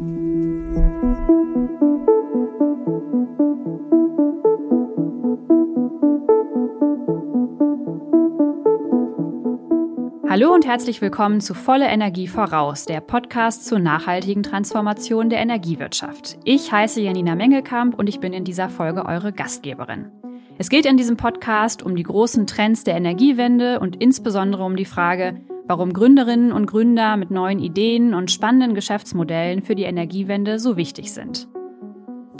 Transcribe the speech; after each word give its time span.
Hallo 0.00 0.06
und 10.54 10.64
herzlich 10.64 11.02
willkommen 11.02 11.42
zu 11.42 11.52
Volle 11.52 11.86
Energie 11.86 12.28
voraus, 12.28 12.86
der 12.86 13.02
Podcast 13.02 13.66
zur 13.66 13.78
nachhaltigen 13.78 14.42
Transformation 14.42 15.28
der 15.28 15.40
Energiewirtschaft. 15.40 16.38
Ich 16.44 16.72
heiße 16.72 17.02
Janina 17.02 17.34
Mengelkamp 17.34 17.98
und 17.98 18.08
ich 18.08 18.20
bin 18.20 18.32
in 18.32 18.44
dieser 18.44 18.70
Folge 18.70 19.04
eure 19.04 19.34
Gastgeberin. 19.34 20.10
Es 20.56 20.70
geht 20.70 20.86
in 20.86 20.96
diesem 20.96 21.18
Podcast 21.18 21.82
um 21.82 21.94
die 21.94 22.04
großen 22.04 22.46
Trends 22.46 22.84
der 22.84 22.94
Energiewende 22.94 23.78
und 23.80 23.96
insbesondere 23.96 24.64
um 24.64 24.76
die 24.76 24.86
Frage, 24.86 25.42
warum 25.70 25.92
Gründerinnen 25.92 26.50
und 26.50 26.66
Gründer 26.66 27.16
mit 27.16 27.30
neuen 27.30 27.60
Ideen 27.60 28.12
und 28.12 28.32
spannenden 28.32 28.74
Geschäftsmodellen 28.74 29.62
für 29.62 29.76
die 29.76 29.84
Energiewende 29.84 30.58
so 30.58 30.76
wichtig 30.76 31.12
sind. 31.12 31.46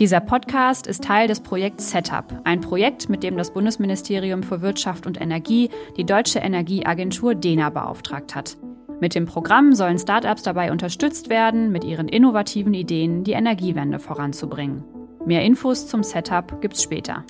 Dieser 0.00 0.18
Podcast 0.18 0.88
ist 0.88 1.04
Teil 1.04 1.28
des 1.28 1.38
Projekts 1.38 1.92
Setup, 1.92 2.24
ein 2.42 2.60
Projekt, 2.60 3.08
mit 3.08 3.22
dem 3.22 3.36
das 3.36 3.52
Bundesministerium 3.52 4.42
für 4.42 4.62
Wirtschaft 4.62 5.06
und 5.06 5.20
Energie 5.20 5.70
die 5.96 6.04
deutsche 6.04 6.40
Energieagentur 6.40 7.36
DENA 7.36 7.70
beauftragt 7.70 8.34
hat. 8.34 8.56
Mit 9.00 9.14
dem 9.14 9.26
Programm 9.26 9.74
sollen 9.74 10.00
Startups 10.00 10.42
dabei 10.42 10.72
unterstützt 10.72 11.30
werden, 11.30 11.70
mit 11.70 11.84
ihren 11.84 12.08
innovativen 12.08 12.74
Ideen 12.74 13.22
die 13.22 13.32
Energiewende 13.34 14.00
voranzubringen. 14.00 14.82
Mehr 15.24 15.44
Infos 15.44 15.86
zum 15.86 16.02
Setup 16.02 16.60
gibt's 16.60 16.82
später. 16.82 17.24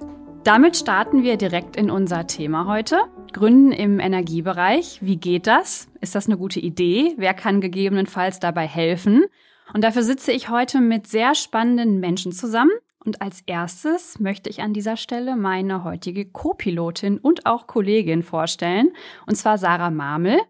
Damit 0.45 0.75
starten 0.75 1.23
wir 1.23 1.37
direkt 1.37 1.77
in 1.77 1.91
unser 1.91 2.27
Thema 2.27 2.67
heute. 2.67 3.03
Gründen 3.35 3.73
im 3.73 4.01
Energiebereich. 4.01 4.99
Wie 5.03 5.16
geht 5.16 5.47
das? 5.47 5.89
Ist 6.01 6.15
das 6.15 6.29
eine 6.29 6.39
gute 6.39 6.61
Idee? 6.61 7.13
Wer 7.19 7.35
kann 7.35 7.61
gegebenenfalls 7.61 8.41
dabei 8.41 8.66
helfen? 8.66 9.27
Und 9.75 9.85
dafür 9.85 10.03
sitze 10.03 10.33
ich 10.33 10.49
heute 10.49 10.80
mit 10.80 11.07
sehr 11.07 11.35
spannenden 11.35 12.01
Menschen 12.01 12.33
zusammen. 12.33 12.73
Und 13.05 13.21
als 13.21 13.43
erstes 13.47 14.19
möchte 14.19 14.49
ich 14.49 14.63
an 14.63 14.73
dieser 14.73 14.97
Stelle 14.97 15.37
meine 15.37 15.85
heutige 15.85 16.24
Co-Pilotin 16.24 17.19
und 17.19 17.45
auch 17.45 17.66
Kollegin 17.66 18.23
vorstellen, 18.23 18.93
und 19.27 19.37
zwar 19.37 19.59
Sarah 19.59 19.91
Marmel. 19.91 20.41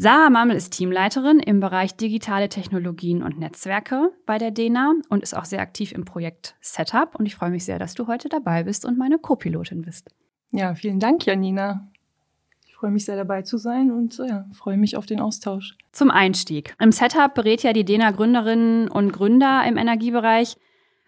Sarah 0.00 0.30
Marmel 0.30 0.56
ist 0.56 0.70
Teamleiterin 0.74 1.40
im 1.40 1.58
Bereich 1.58 1.96
digitale 1.96 2.48
Technologien 2.48 3.20
und 3.22 3.40
Netzwerke 3.40 4.12
bei 4.26 4.38
der 4.38 4.52
DENA 4.52 4.94
und 5.08 5.24
ist 5.24 5.36
auch 5.36 5.44
sehr 5.44 5.60
aktiv 5.60 5.90
im 5.90 6.04
Projekt 6.04 6.54
Setup. 6.60 7.16
Und 7.16 7.26
ich 7.26 7.34
freue 7.34 7.50
mich 7.50 7.64
sehr, 7.64 7.80
dass 7.80 7.94
du 7.94 8.06
heute 8.06 8.28
dabei 8.28 8.62
bist 8.62 8.84
und 8.84 8.96
meine 8.96 9.18
Co-Pilotin 9.18 9.82
bist. 9.82 10.08
Ja, 10.52 10.76
vielen 10.76 11.00
Dank, 11.00 11.26
Janina 11.26 11.88
freue 12.78 12.92
mich 12.92 13.06
sehr 13.06 13.16
dabei 13.16 13.42
zu 13.42 13.58
sein 13.58 13.90
und 13.90 14.18
ja, 14.18 14.44
freue 14.52 14.76
mich 14.76 14.96
auf 14.96 15.04
den 15.04 15.20
Austausch. 15.20 15.76
Zum 15.90 16.12
Einstieg. 16.12 16.76
Im 16.78 16.92
Setup 16.92 17.34
berät 17.34 17.64
ja 17.64 17.72
die 17.72 17.84
DENA 17.84 18.12
Gründerinnen 18.12 18.88
und 18.88 19.12
Gründer 19.12 19.64
im 19.66 19.76
Energiebereich. 19.76 20.56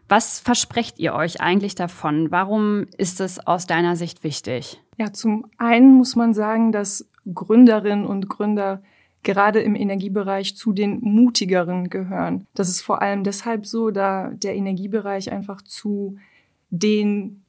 Was 0.09 0.41
versprecht 0.41 0.99
ihr 0.99 1.15
euch 1.15 1.41
eigentlich 1.41 1.77
davon? 1.77 2.33
Warum 2.33 2.89
ist 2.99 3.21
es 3.21 3.47
aus 3.47 3.69
deiner 3.69 3.95
Sicht 3.95 4.25
wichtig? 4.25 4.83
Ja, 4.99 5.13
zum 5.13 5.47
einen 5.57 5.95
muss 5.95 6.17
man 6.17 6.35
sagen, 6.35 6.73
dass 6.73 7.09
Gründerinnen 7.33 8.07
und 8.07 8.29
Gründer 8.29 8.83
gerade 9.23 9.61
im 9.61 9.75
Energiebereich 9.75 10.57
zu 10.57 10.73
den 10.73 11.01
mutigeren 11.01 11.91
gehören. 11.91 12.47
Das 12.55 12.69
ist 12.69 12.81
vor 12.81 13.03
allem 13.03 13.25
deshalb 13.25 13.67
so, 13.67 13.91
da 13.91 14.31
der 14.31 14.55
Energiebereich 14.57 15.31
einfach 15.31 15.62
zu 15.62 16.17
den 16.71 17.43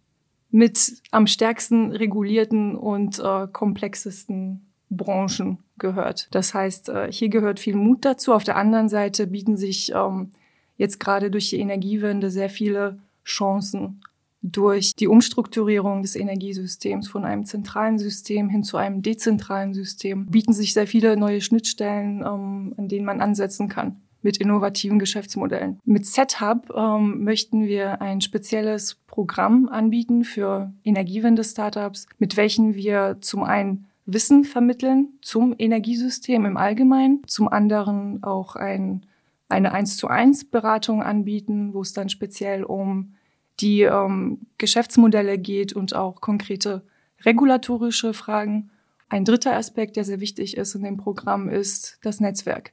mit 0.50 1.02
am 1.12 1.28
stärksten 1.28 1.92
regulierten 1.92 2.76
und 2.76 3.20
äh, 3.20 3.48
komplexesten 3.48 4.66
Branchen 4.90 5.60
gehört. 5.78 6.28
Das 6.32 6.54
heißt, 6.54 6.90
äh, 6.90 7.12
hier 7.12 7.30
gehört 7.30 7.60
viel 7.60 7.76
Mut 7.76 8.04
dazu. 8.04 8.34
Auf 8.34 8.44
der 8.44 8.58
anderen 8.58 8.90
Seite 8.90 9.28
bieten 9.28 9.56
sich 9.56 9.94
ähm, 9.96 10.32
jetzt 10.78 11.00
gerade 11.00 11.32
durch 11.32 11.50
die 11.50 11.60
Energiewende 11.60 12.30
sehr 12.30 12.50
viele 12.50 13.00
Chancen 13.24 14.02
durch 14.42 14.96
die 14.96 15.08
Umstrukturierung 15.08 16.02
des 16.02 16.16
Energiesystems 16.16 17.08
von 17.08 17.26
einem 17.26 17.46
zentralen 17.46 18.00
System 18.00 18.50
hin 18.50 18.64
zu 18.64 18.78
einem 18.78 19.02
dezentralen 19.02 19.74
System 19.74 20.26
bieten 20.26 20.54
sich 20.54 20.74
sehr 20.74 20.88
viele 20.88 21.16
neue 21.16 21.42
Schnittstellen, 21.42 22.22
ähm, 22.22 22.74
an 22.78 22.88
denen 22.88 23.06
man 23.06 23.22
ansetzen 23.22 23.70
kann 23.70 24.02
mit 24.24 24.38
innovativen 24.38 25.00
Geschäftsmodellen. 25.00 25.80
Mit 25.84 26.06
Setup 26.06 26.72
ähm, 26.76 27.24
möchten 27.24 27.66
wir 27.66 28.02
ein 28.02 28.22
spezielles 28.22 28.96
Programm 29.08 29.68
anbieten 29.68 30.24
für 30.24 30.72
Energiewende-Startups, 30.84 32.08
mit 32.20 32.38
welchen 32.38 32.76
wir 32.76 33.18
zum 33.22 33.44
einen 33.44 33.88
Wissen 34.06 34.44
vermitteln 34.44 35.10
zum 35.22 35.56
Energiesystem 35.58 36.46
im 36.46 36.58
Allgemeinen, 36.58 37.22
zum 37.28 37.48
anderen 37.48 38.24
auch 38.24 38.56
ein, 38.56 39.06
eine 39.50 39.72
1 39.72 39.98
zu 39.98 40.08
1 40.08 40.46
Beratung 40.46 41.02
anbieten, 41.04 41.74
wo 41.74 41.82
es 41.82 41.94
dann 41.94 42.10
speziell 42.10 42.64
um 42.64 43.14
die 43.62 43.82
ähm, 43.82 44.40
Geschäftsmodelle 44.58 45.38
geht 45.38 45.74
und 45.74 45.96
auch 45.96 46.22
konkrete 46.22 46.82
regulatorische 47.24 48.14
Fragen. 48.14 48.72
Ein 49.10 49.26
dritter 49.26 49.56
Aspekt, 49.56 49.96
der 49.96 50.04
sehr 50.04 50.20
wichtig 50.20 50.58
ist 50.58 50.76
in 50.76 50.84
dem 50.84 50.98
Programm, 50.98 51.50
ist 51.50 52.00
das 52.02 52.20
Netzwerk. 52.20 52.72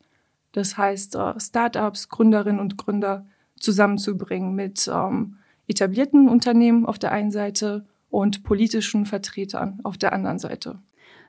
Das 0.52 0.76
heißt, 0.76 1.16
äh, 1.16 1.38
Startups, 1.38 2.08
Gründerinnen 2.08 2.60
und 2.60 2.78
Gründer 2.78 3.26
zusammenzubringen 3.58 4.54
mit 4.54 4.88
ähm, 4.92 5.36
etablierten 5.66 6.28
Unternehmen 6.28 6.86
auf 6.86 6.98
der 6.98 7.12
einen 7.12 7.30
Seite 7.30 7.84
und 8.10 8.42
politischen 8.42 9.04
Vertretern 9.04 9.80
auf 9.82 9.98
der 9.98 10.12
anderen 10.12 10.38
Seite. 10.38 10.78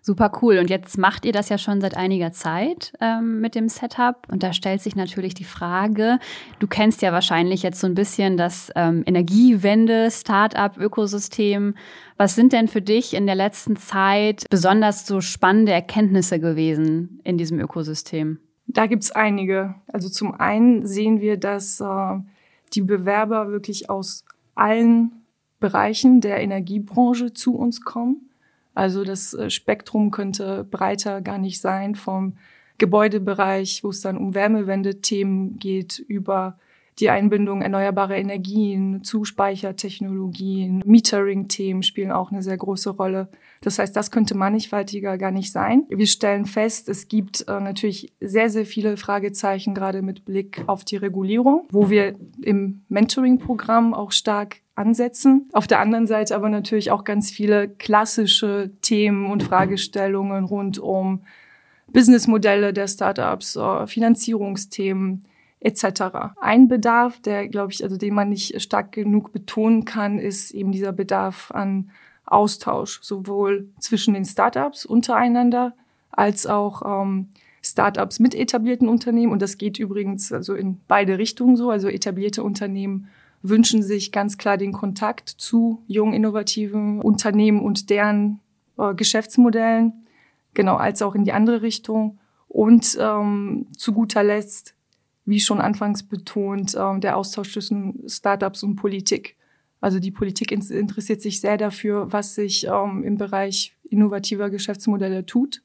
Super 0.01 0.31
cool. 0.41 0.57
Und 0.59 0.69
jetzt 0.69 0.97
macht 0.97 1.25
ihr 1.25 1.31
das 1.31 1.49
ja 1.49 1.57
schon 1.57 1.81
seit 1.81 1.95
einiger 1.95 2.31
Zeit 2.31 2.93
ähm, 3.01 3.41
mit 3.41 3.55
dem 3.55 3.69
Setup. 3.69 4.27
Und 4.31 4.43
da 4.43 4.53
stellt 4.53 4.81
sich 4.81 4.95
natürlich 4.95 5.33
die 5.33 5.43
Frage, 5.43 6.19
du 6.59 6.67
kennst 6.67 7.01
ja 7.01 7.11
wahrscheinlich 7.11 7.63
jetzt 7.63 7.79
so 7.79 7.87
ein 7.87 7.95
bisschen 7.95 8.37
das 8.37 8.71
ähm, 8.75 9.03
Energiewende, 9.05 10.09
Startup-Ökosystem. 10.09 11.75
Was 12.17 12.35
sind 12.35 12.53
denn 12.53 12.67
für 12.67 12.81
dich 12.81 13.13
in 13.13 13.25
der 13.25 13.35
letzten 13.35 13.75
Zeit 13.75 14.45
besonders 14.49 15.05
so 15.05 15.21
spannende 15.21 15.71
Erkenntnisse 15.71 16.39
gewesen 16.39 17.19
in 17.23 17.37
diesem 17.37 17.59
Ökosystem? 17.59 18.39
Da 18.67 18.85
gibt's 18.85 19.11
einige. 19.11 19.75
Also 19.87 20.09
zum 20.09 20.33
einen 20.33 20.85
sehen 20.85 21.21
wir, 21.21 21.37
dass 21.37 21.81
äh, 21.81 22.19
die 22.73 22.81
Bewerber 22.81 23.49
wirklich 23.49 23.89
aus 23.89 24.23
allen 24.55 25.23
Bereichen 25.59 26.21
der 26.21 26.39
Energiebranche 26.39 27.33
zu 27.33 27.55
uns 27.55 27.81
kommen. 27.81 28.28
Also 28.73 29.03
das 29.03 29.33
äh, 29.33 29.49
Spektrum 29.49 30.11
könnte 30.11 30.63
breiter 30.63 31.21
gar 31.21 31.37
nicht 31.37 31.59
sein 31.61 31.95
vom 31.95 32.37
Gebäudebereich, 32.77 33.83
wo 33.83 33.89
es 33.89 34.01
dann 34.01 34.17
um 34.17 34.33
Wärmewende-Themen 34.33 35.59
geht, 35.59 35.99
über 35.99 36.57
die 36.99 37.09
Einbindung 37.09 37.61
erneuerbarer 37.61 38.17
Energien, 38.17 39.03
Zuspeichertechnologien, 39.03 40.81
Metering-Themen 40.85 41.83
spielen 41.83 42.11
auch 42.11 42.31
eine 42.31 42.41
sehr 42.41 42.57
große 42.57 42.91
Rolle. 42.91 43.29
Das 43.61 43.79
heißt, 43.79 43.95
das 43.95 44.11
könnte 44.11 44.35
mannigfaltiger 44.35 45.17
gar 45.17 45.31
nicht 45.31 45.51
sein. 45.51 45.83
Wir 45.89 46.07
stellen 46.07 46.45
fest, 46.45 46.89
es 46.89 47.07
gibt 47.07 47.47
äh, 47.47 47.59
natürlich 47.59 48.13
sehr, 48.19 48.49
sehr 48.49 48.65
viele 48.65 48.97
Fragezeichen, 48.97 49.73
gerade 49.73 50.01
mit 50.01 50.25
Blick 50.25 50.63
auf 50.67 50.83
die 50.83 50.97
Regulierung, 50.97 51.67
wo 51.71 51.89
wir 51.89 52.15
im 52.41 52.81
Mentoring-Programm 52.89 53.93
auch 53.93 54.11
stark 54.11 54.57
ansetzen. 54.75 55.49
Auf 55.51 55.67
der 55.67 55.79
anderen 55.79 56.07
Seite 56.07 56.35
aber 56.35 56.49
natürlich 56.49 56.91
auch 56.91 57.03
ganz 57.03 57.31
viele 57.31 57.67
klassische 57.67 58.71
Themen 58.81 59.25
und 59.25 59.43
Fragestellungen 59.43 60.45
rund 60.45 60.79
um 60.79 61.21
Businessmodelle 61.91 62.71
der 62.71 62.87
Startups, 62.87 63.55
äh, 63.55 63.87
Finanzierungsthemen, 63.87 65.25
etc. 65.61 66.35
Ein 66.39 66.67
Bedarf, 66.67 67.19
der, 67.21 67.47
glaube 67.47 67.71
ich, 67.73 67.83
also 67.83 67.97
den 67.97 68.13
man 68.13 68.29
nicht 68.29 68.61
stark 68.61 68.91
genug 68.91 69.31
betonen 69.31 69.85
kann, 69.85 70.19
ist 70.19 70.51
eben 70.51 70.71
dieser 70.71 70.93
Bedarf 70.93 71.51
an 71.51 71.91
Austausch, 72.25 72.99
sowohl 73.01 73.69
zwischen 73.79 74.13
den 74.13 74.25
Startups 74.25 74.85
untereinander 74.85 75.73
als 76.11 76.45
auch 76.45 76.81
ähm, 76.85 77.29
Startups 77.61 78.19
mit 78.19 78.35
etablierten 78.35 78.87
Unternehmen. 78.87 79.31
Und 79.31 79.41
das 79.41 79.57
geht 79.57 79.79
übrigens 79.79 80.31
also 80.31 80.53
in 80.53 80.79
beide 80.87 81.17
Richtungen 81.17 81.55
so. 81.55 81.69
Also 81.69 81.87
etablierte 81.87 82.43
Unternehmen 82.43 83.07
wünschen 83.41 83.83
sich 83.83 84.11
ganz 84.11 84.37
klar 84.37 84.57
den 84.57 84.73
Kontakt 84.73 85.29
zu 85.29 85.81
jungen, 85.87 86.13
innovativen 86.13 87.01
Unternehmen 87.01 87.61
und 87.61 87.89
deren 87.89 88.39
äh, 88.77 88.93
Geschäftsmodellen, 88.93 90.05
genau, 90.53 90.75
als 90.75 91.01
auch 91.01 91.15
in 91.15 91.23
die 91.23 91.31
andere 91.31 91.61
Richtung. 91.61 92.19
Und 92.47 92.97
ähm, 92.99 93.67
zu 93.77 93.93
guter 93.93 94.23
Letzt 94.23 94.75
wie 95.29 95.39
schon 95.39 95.61
anfangs 95.61 96.03
betont, 96.03 96.75
äh, 96.75 96.99
der 96.99 97.17
Austausch 97.17 97.53
zwischen 97.53 98.03
Startups 98.07 98.63
und 98.63 98.75
Politik. 98.75 99.35
Also 99.81 99.99
die 99.99 100.11
Politik 100.11 100.51
interessiert 100.51 101.21
sich 101.21 101.39
sehr 101.39 101.57
dafür, 101.57 102.11
was 102.11 102.35
sich 102.35 102.67
ähm, 102.67 103.03
im 103.03 103.17
Bereich 103.17 103.73
innovativer 103.83 104.49
Geschäftsmodelle 104.49 105.25
tut. 105.25 105.61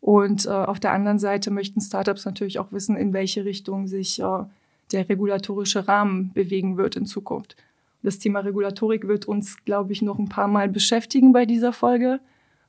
Und 0.00 0.44
äh, 0.46 0.50
auf 0.50 0.78
der 0.78 0.92
anderen 0.92 1.18
Seite 1.18 1.50
möchten 1.50 1.80
Startups 1.80 2.26
natürlich 2.26 2.58
auch 2.58 2.70
wissen, 2.70 2.96
in 2.96 3.12
welche 3.12 3.44
Richtung 3.44 3.86
sich 3.86 4.20
äh, 4.20 4.44
der 4.92 5.08
regulatorische 5.08 5.88
Rahmen 5.88 6.32
bewegen 6.32 6.76
wird 6.76 6.96
in 6.96 7.06
Zukunft. 7.06 7.56
Das 8.02 8.18
Thema 8.18 8.40
Regulatorik 8.40 9.08
wird 9.08 9.26
uns, 9.26 9.64
glaube 9.64 9.92
ich, 9.92 10.02
noch 10.02 10.18
ein 10.18 10.28
paar 10.28 10.48
Mal 10.48 10.68
beschäftigen 10.68 11.32
bei 11.32 11.46
dieser 11.46 11.72
Folge. 11.72 12.20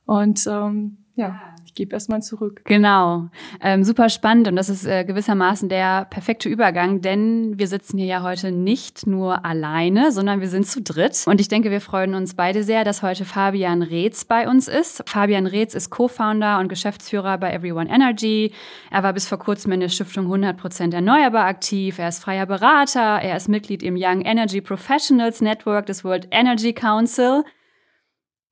Und 0.06 0.46
ähm, 0.50 0.96
ja, 1.18 1.40
ich 1.66 1.74
gebe 1.74 1.92
erstmal 1.92 2.22
zurück. 2.22 2.62
Genau. 2.64 3.28
Ähm, 3.60 3.82
super 3.82 4.08
spannend 4.08 4.46
und 4.46 4.54
das 4.54 4.68
ist 4.68 4.86
äh, 4.86 5.04
gewissermaßen 5.04 5.68
der 5.68 6.04
perfekte 6.04 6.48
Übergang, 6.48 7.00
denn 7.00 7.58
wir 7.58 7.66
sitzen 7.66 7.98
hier 7.98 8.06
ja 8.06 8.22
heute 8.22 8.52
nicht 8.52 9.06
nur 9.06 9.44
alleine, 9.44 10.12
sondern 10.12 10.40
wir 10.40 10.48
sind 10.48 10.66
zu 10.66 10.80
dritt. 10.80 11.24
Und 11.26 11.40
ich 11.40 11.48
denke, 11.48 11.72
wir 11.72 11.80
freuen 11.80 12.14
uns 12.14 12.34
beide 12.34 12.62
sehr, 12.62 12.84
dass 12.84 13.02
heute 13.02 13.24
Fabian 13.24 13.82
Reetz 13.82 14.24
bei 14.24 14.48
uns 14.48 14.68
ist. 14.68 15.02
Fabian 15.06 15.46
Reetz 15.46 15.74
ist 15.74 15.90
Co-Founder 15.90 16.60
und 16.60 16.68
Geschäftsführer 16.68 17.36
bei 17.36 17.52
Everyone 17.52 17.90
Energy. 17.90 18.52
Er 18.92 19.02
war 19.02 19.12
bis 19.12 19.26
vor 19.26 19.38
kurzem 19.38 19.72
in 19.72 19.80
der 19.80 19.88
Stiftung 19.88 20.26
100% 20.28 20.94
Erneuerbar 20.94 21.46
aktiv. 21.46 21.98
Er 21.98 22.08
ist 22.08 22.22
freier 22.22 22.46
Berater. 22.46 23.20
Er 23.20 23.36
ist 23.36 23.48
Mitglied 23.48 23.82
im 23.82 23.96
Young 23.98 24.20
Energy 24.20 24.60
Professionals 24.60 25.40
Network 25.40 25.86
des 25.86 26.04
World 26.04 26.28
Energy 26.30 26.72
Council. 26.72 27.42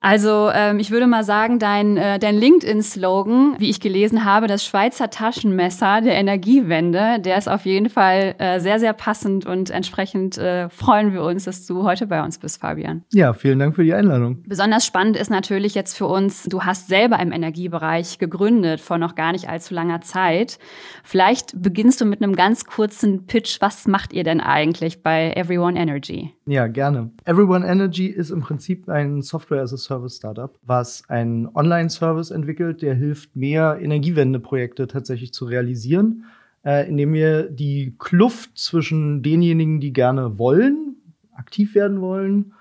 Also 0.01 0.51
ähm, 0.53 0.79
ich 0.79 0.91
würde 0.91 1.07
mal 1.07 1.25
sagen, 1.25 1.59
dein, 1.59 1.97
äh, 1.97 2.19
dein 2.19 2.37
LinkedIn-Slogan, 2.37 3.57
wie 3.59 3.71
ich 3.71 3.81
gelesen 3.81 4.25
habe, 4.25 4.47
das 4.47 4.65
Schweizer 4.65 5.11
Taschenmesser 5.11 6.01
der 6.01 6.15
Energiewende, 6.15 7.19
der 7.19 7.39
ist 7.39 7.49
auf 7.49 7.65
jeden 7.65 7.89
Fall 7.89 8.35
äh, 8.39 8.61
sehr, 8.61 8.79
sehr 8.79 8.93
passend 8.93 9.47
und 9.47 9.71
entsprechend 9.71 10.39
äh, 10.39 10.69
freuen 10.69 11.13
wir 11.13 11.23
uns, 11.23 11.45
dass 11.45 11.67
du 11.67 11.83
heute 11.83 12.07
bei 12.07 12.23
uns 12.23 12.39
bist, 12.39 12.61
Fabian. 12.61 13.05
Ja, 13.13 13.33
vielen 13.33 13.59
Dank 13.59 13.75
für 13.75 13.85
die 13.85 13.95
Einladung. 13.95 14.45
Besonders 14.47 14.87
spannend 14.87 15.17
ist 15.17 15.31
natürlich 15.31 15.75
jetzt 15.75 15.97
für 15.97 16.07
uns, 16.07 16.45
du 16.45 16.63
hast 16.63 16.89
selber 16.89 17.19
im 17.19 17.33
Energiebereich 17.33 18.19
gegründet 18.19 18.81
vor 18.81 18.99
noch 18.99 19.15
gar 19.15 19.33
nicht 19.33 19.49
allzu 19.49 19.75
langer 19.75 20.03
Zeit. 20.03 20.59
Vielleicht 21.05 21.61
beginnst 21.61 22.01
du 22.01 22.05
mit 22.05 22.23
einem 22.23 22.37
ganz 22.37 22.67
kurzen 22.67 23.27
Pitch. 23.27 23.61
Was 23.61 23.89
macht 23.89 24.13
ihr 24.13 24.25
denn 24.25 24.41
eigentlich 24.41 25.03
bei 25.03 25.33
Everyone 25.33 25.79
Energy? 25.79 26.33
Ja, 26.47 26.69
gerne. 26.69 27.11
Everyone 27.25 27.67
Energy 27.67 28.07
ist 28.07 28.31
im 28.31 28.41
Prinzip 28.41 28.89
ein 28.89 29.23
Software 29.23 29.63
as 29.63 29.73
a 29.73 29.77
Service 29.87 30.17
Startup, 30.17 30.59
was 30.63 31.09
einen 31.09 31.49
Online-Service 31.55 32.31
entwickelt, 32.31 32.83
der 32.83 32.95
hilft, 32.95 33.35
mehr 33.35 33.79
Energiewendeprojekte 33.81 34.87
tatsächlich 34.87 35.33
zu 35.33 35.45
realisieren, 35.45 36.25
äh, 36.65 36.89
indem 36.89 37.13
wir 37.13 37.45
die 37.45 37.95
Kluft 37.99 38.59
zwischen 38.59 39.23
denjenigen, 39.23 39.81
die 39.81 39.93
gerne 39.93 40.39
wollen, 40.39 40.97
aktiv 41.33 41.75
werden 41.75 42.01
wollen, 42.01 42.53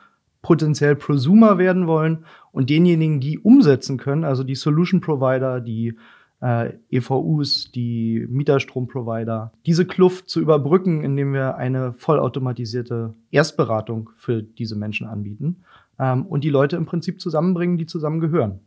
potenziell 0.41 0.95
Prosumer 0.95 1.57
werden 1.57 1.87
wollen 1.87 2.25
und 2.51 2.69
denjenigen, 2.69 3.19
die 3.19 3.39
umsetzen 3.39 3.97
können, 3.97 4.23
also 4.23 4.43
die 4.43 4.55
Solution 4.55 5.01
Provider, 5.01 5.59
die 5.59 5.95
äh, 6.41 6.73
EVUs, 6.91 7.71
die 7.71 8.27
Mieterstromprovider, 8.29 9.51
diese 9.65 9.85
Kluft 9.85 10.29
zu 10.29 10.39
überbrücken, 10.41 11.03
indem 11.03 11.33
wir 11.33 11.55
eine 11.55 11.93
vollautomatisierte 11.93 13.15
Erstberatung 13.31 14.11
für 14.17 14.43
diese 14.43 14.75
Menschen 14.75 15.07
anbieten 15.07 15.63
ähm, 15.99 16.25
und 16.25 16.43
die 16.43 16.49
Leute 16.49 16.75
im 16.75 16.85
Prinzip 16.85 17.21
zusammenbringen, 17.21 17.77
die 17.77 17.85
zusammengehören. 17.85 18.59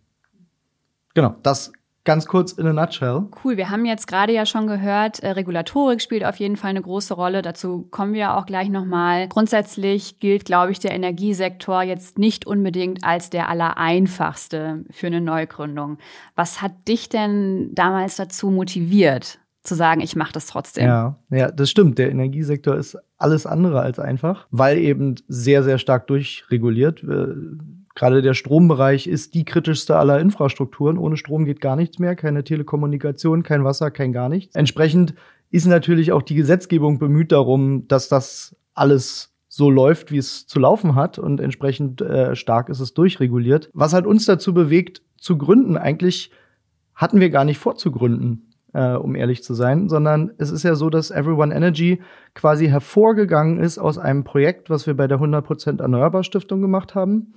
Genau, 1.14 1.36
das 1.42 1.72
ganz 2.08 2.24
kurz 2.24 2.52
in 2.52 2.66
a 2.66 2.72
nutshell. 2.72 3.26
Cool, 3.44 3.58
wir 3.58 3.68
haben 3.68 3.84
jetzt 3.84 4.06
gerade 4.06 4.32
ja 4.32 4.46
schon 4.46 4.66
gehört, 4.66 5.18
äh, 5.20 5.28
Regulatorik 5.32 6.00
spielt 6.00 6.24
auf 6.24 6.36
jeden 6.36 6.56
Fall 6.56 6.70
eine 6.70 6.80
große 6.80 7.12
Rolle. 7.12 7.42
Dazu 7.42 7.86
kommen 7.90 8.14
wir 8.14 8.34
auch 8.34 8.46
gleich 8.46 8.70
nochmal. 8.70 9.28
Grundsätzlich 9.28 10.18
gilt, 10.18 10.46
glaube 10.46 10.72
ich, 10.72 10.78
der 10.78 10.92
Energiesektor 10.92 11.82
jetzt 11.82 12.18
nicht 12.18 12.46
unbedingt 12.46 13.04
als 13.04 13.28
der 13.28 13.50
allereinfachste 13.50 14.86
für 14.90 15.08
eine 15.08 15.20
Neugründung. 15.20 15.98
Was 16.34 16.62
hat 16.62 16.88
dich 16.88 17.10
denn 17.10 17.74
damals 17.74 18.16
dazu 18.16 18.50
motiviert? 18.50 19.38
zu 19.64 19.74
sagen, 19.74 20.00
ich 20.00 20.16
mache 20.16 20.32
das 20.32 20.46
trotzdem. 20.46 20.86
Ja, 20.86 21.18
ja, 21.28 21.50
das 21.50 21.68
stimmt. 21.68 21.98
Der 21.98 22.10
Energiesektor 22.10 22.74
ist 22.76 22.96
alles 23.18 23.46
andere 23.46 23.80
als 23.80 23.98
einfach, 23.98 24.46
weil 24.50 24.78
eben 24.78 25.16
sehr, 25.26 25.62
sehr 25.62 25.78
stark 25.78 26.06
durchreguliert. 26.06 27.02
Äh, 27.02 27.34
Gerade 27.94 28.22
der 28.22 28.34
Strombereich 28.34 29.08
ist 29.08 29.34
die 29.34 29.44
kritischste 29.44 29.96
aller 29.96 30.20
Infrastrukturen. 30.20 30.98
Ohne 30.98 31.16
Strom 31.16 31.44
geht 31.44 31.60
gar 31.60 31.74
nichts 31.74 31.98
mehr, 31.98 32.14
keine 32.14 32.44
Telekommunikation, 32.44 33.42
kein 33.42 33.64
Wasser, 33.64 33.90
kein 33.90 34.12
gar 34.12 34.28
nichts. 34.28 34.54
Entsprechend 34.54 35.14
ist 35.50 35.66
natürlich 35.66 36.12
auch 36.12 36.22
die 36.22 36.36
Gesetzgebung 36.36 37.00
bemüht 37.00 37.32
darum, 37.32 37.88
dass 37.88 38.08
das 38.08 38.56
alles 38.74 39.34
so 39.48 39.68
läuft, 39.68 40.12
wie 40.12 40.18
es 40.18 40.46
zu 40.46 40.60
laufen 40.60 40.94
hat 40.94 41.18
und 41.18 41.40
entsprechend 41.40 42.00
äh, 42.00 42.36
stark 42.36 42.68
ist 42.68 42.78
es 42.78 42.94
durchreguliert. 42.94 43.70
Was 43.72 43.94
hat 43.94 44.06
uns 44.06 44.26
dazu 44.26 44.54
bewegt 44.54 45.02
zu 45.16 45.36
gründen? 45.36 45.76
Eigentlich 45.76 46.30
hatten 46.94 47.18
wir 47.18 47.30
gar 47.30 47.44
nicht 47.44 47.58
vor 47.58 47.74
zu 47.74 47.90
gründen, 47.90 48.47
äh, 48.72 48.94
um 48.94 49.14
ehrlich 49.14 49.42
zu 49.42 49.54
sein, 49.54 49.88
sondern 49.88 50.32
es 50.38 50.50
ist 50.50 50.62
ja 50.62 50.74
so, 50.74 50.90
dass 50.90 51.10
Everyone 51.10 51.54
Energy 51.54 52.00
quasi 52.34 52.68
hervorgegangen 52.68 53.58
ist 53.58 53.78
aus 53.78 53.98
einem 53.98 54.24
Projekt, 54.24 54.70
was 54.70 54.86
wir 54.86 54.96
bei 54.96 55.06
der 55.06 55.18
100% 55.18 55.80
Erneuerbar 55.80 56.24
Stiftung 56.24 56.60
gemacht 56.60 56.94
haben 56.94 57.34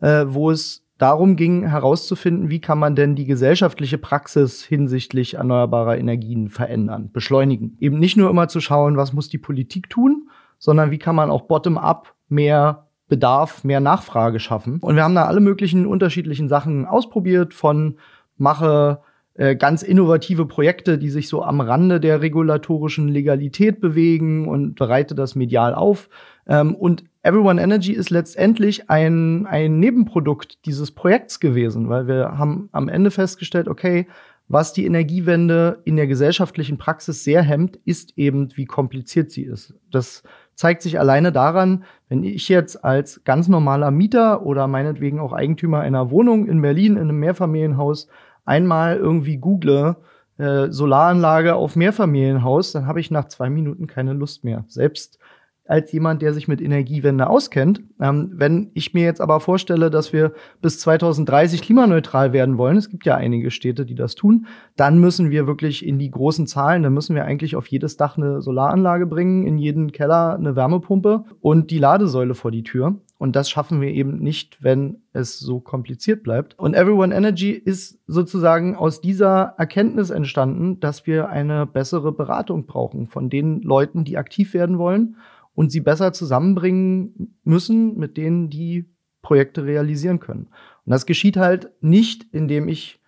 äh, 0.00 0.24
wo 0.28 0.50
es 0.50 0.86
darum 0.98 1.36
ging, 1.36 1.66
herauszufinden, 1.68 2.50
wie 2.50 2.60
kann 2.60 2.78
man 2.78 2.94
denn 2.94 3.16
die 3.16 3.24
gesellschaftliche 3.24 3.98
Praxis 3.98 4.62
hinsichtlich 4.62 5.34
erneuerbarer 5.34 5.98
Energien 5.98 6.48
verändern, 6.48 7.10
beschleunigen. 7.12 7.76
Eben 7.80 7.98
nicht 7.98 8.16
nur 8.16 8.30
immer 8.30 8.48
zu 8.48 8.60
schauen, 8.60 8.96
was 8.96 9.12
muss 9.12 9.28
die 9.28 9.38
Politik 9.38 9.90
tun, 9.90 10.28
sondern 10.58 10.90
wie 10.90 10.98
kann 10.98 11.16
man 11.16 11.30
auch 11.30 11.42
bottom-up 11.42 12.14
mehr 12.28 12.86
Bedarf, 13.08 13.64
mehr 13.64 13.80
Nachfrage 13.80 14.40
schaffen. 14.40 14.78
Und 14.80 14.96
wir 14.96 15.04
haben 15.04 15.14
da 15.14 15.26
alle 15.26 15.40
möglichen 15.40 15.86
unterschiedlichen 15.86 16.48
Sachen 16.48 16.86
ausprobiert, 16.86 17.52
von 17.52 17.98
mache 18.38 19.00
äh, 19.34 19.56
ganz 19.56 19.82
innovative 19.82 20.46
Projekte, 20.46 20.96
die 20.96 21.10
sich 21.10 21.28
so 21.28 21.42
am 21.42 21.60
Rande 21.60 21.98
der 21.98 22.20
regulatorischen 22.20 23.08
Legalität 23.08 23.80
bewegen 23.80 24.46
und 24.46 24.76
bereite 24.76 25.14
das 25.14 25.34
medial 25.34 25.74
auf. 25.74 26.08
Ähm, 26.46 26.74
und 26.74 27.04
Everyone 27.22 27.60
Energy 27.60 27.92
ist 27.92 28.10
letztendlich 28.10 28.90
ein, 28.90 29.46
ein 29.46 29.80
Nebenprodukt 29.80 30.64
dieses 30.66 30.90
Projekts 30.90 31.40
gewesen, 31.40 31.88
weil 31.88 32.06
wir 32.06 32.38
haben 32.38 32.68
am 32.72 32.88
Ende 32.88 33.10
festgestellt, 33.10 33.66
okay, 33.66 34.06
was 34.46 34.74
die 34.74 34.84
Energiewende 34.84 35.80
in 35.84 35.96
der 35.96 36.06
gesellschaftlichen 36.06 36.76
Praxis 36.76 37.24
sehr 37.24 37.42
hemmt, 37.42 37.78
ist 37.84 38.16
eben, 38.18 38.50
wie 38.56 38.66
kompliziert 38.66 39.30
sie 39.30 39.42
ist. 39.42 39.74
Das 39.90 40.22
zeigt 40.54 40.82
sich 40.82 41.00
alleine 41.00 41.32
daran, 41.32 41.84
wenn 42.08 42.22
ich 42.22 42.48
jetzt 42.48 42.84
als 42.84 43.24
ganz 43.24 43.48
normaler 43.48 43.90
Mieter 43.90 44.44
oder 44.44 44.68
meinetwegen 44.68 45.18
auch 45.18 45.32
Eigentümer 45.32 45.80
einer 45.80 46.10
Wohnung 46.10 46.46
in 46.46 46.60
Berlin 46.60 46.92
in 46.92 47.02
einem 47.02 47.18
Mehrfamilienhaus 47.18 48.08
einmal 48.44 48.96
irgendwie 48.96 49.36
google, 49.36 49.96
äh, 50.38 50.70
Solaranlage 50.70 51.54
auf 51.54 51.76
Mehrfamilienhaus, 51.76 52.72
dann 52.72 52.86
habe 52.86 53.00
ich 53.00 53.10
nach 53.10 53.28
zwei 53.28 53.50
Minuten 53.50 53.86
keine 53.86 54.12
Lust 54.12 54.44
mehr. 54.44 54.64
Selbst 54.68 55.18
als 55.66 55.92
jemand, 55.92 56.20
der 56.20 56.34
sich 56.34 56.46
mit 56.46 56.60
Energiewende 56.60 57.28
auskennt. 57.28 57.82
Ähm, 58.00 58.32
wenn 58.34 58.70
ich 58.74 58.92
mir 58.92 59.04
jetzt 59.04 59.20
aber 59.20 59.40
vorstelle, 59.40 59.90
dass 59.90 60.12
wir 60.12 60.32
bis 60.60 60.78
2030 60.80 61.62
klimaneutral 61.62 62.32
werden 62.32 62.58
wollen, 62.58 62.76
es 62.76 62.90
gibt 62.90 63.06
ja 63.06 63.16
einige 63.16 63.50
Städte, 63.50 63.86
die 63.86 63.94
das 63.94 64.14
tun, 64.14 64.46
dann 64.76 64.98
müssen 64.98 65.30
wir 65.30 65.46
wirklich 65.46 65.86
in 65.86 65.98
die 65.98 66.10
großen 66.10 66.46
Zahlen, 66.46 66.82
dann 66.82 66.92
müssen 66.92 67.16
wir 67.16 67.24
eigentlich 67.24 67.56
auf 67.56 67.66
jedes 67.66 67.96
Dach 67.96 68.18
eine 68.18 68.42
Solaranlage 68.42 69.06
bringen, 69.06 69.46
in 69.46 69.56
jeden 69.56 69.92
Keller 69.92 70.34
eine 70.34 70.54
Wärmepumpe 70.54 71.24
und 71.40 71.70
die 71.70 71.78
Ladesäule 71.78 72.34
vor 72.34 72.50
die 72.50 72.62
Tür. 72.62 72.96
Und 73.24 73.34
das 73.36 73.48
schaffen 73.48 73.80
wir 73.80 73.88
eben 73.88 74.18
nicht, 74.18 74.62
wenn 74.62 74.98
es 75.14 75.38
so 75.38 75.58
kompliziert 75.58 76.22
bleibt. 76.22 76.58
Und 76.58 76.74
Everyone 76.74 77.14
Energy 77.14 77.52
ist 77.52 77.98
sozusagen 78.06 78.76
aus 78.76 79.00
dieser 79.00 79.54
Erkenntnis 79.56 80.10
entstanden, 80.10 80.78
dass 80.78 81.06
wir 81.06 81.30
eine 81.30 81.64
bessere 81.64 82.12
Beratung 82.12 82.66
brauchen 82.66 83.06
von 83.06 83.30
den 83.30 83.62
Leuten, 83.62 84.04
die 84.04 84.18
aktiv 84.18 84.52
werden 84.52 84.76
wollen 84.76 85.16
und 85.54 85.72
sie 85.72 85.80
besser 85.80 86.12
zusammenbringen 86.12 87.38
müssen 87.44 87.96
mit 87.96 88.18
denen, 88.18 88.50
die 88.50 88.90
Projekte 89.22 89.64
realisieren 89.64 90.20
können. 90.20 90.48
Und 90.84 90.90
das 90.90 91.06
geschieht 91.06 91.38
halt 91.38 91.70
nicht, 91.80 92.26
indem 92.30 92.68
ich 92.68 93.00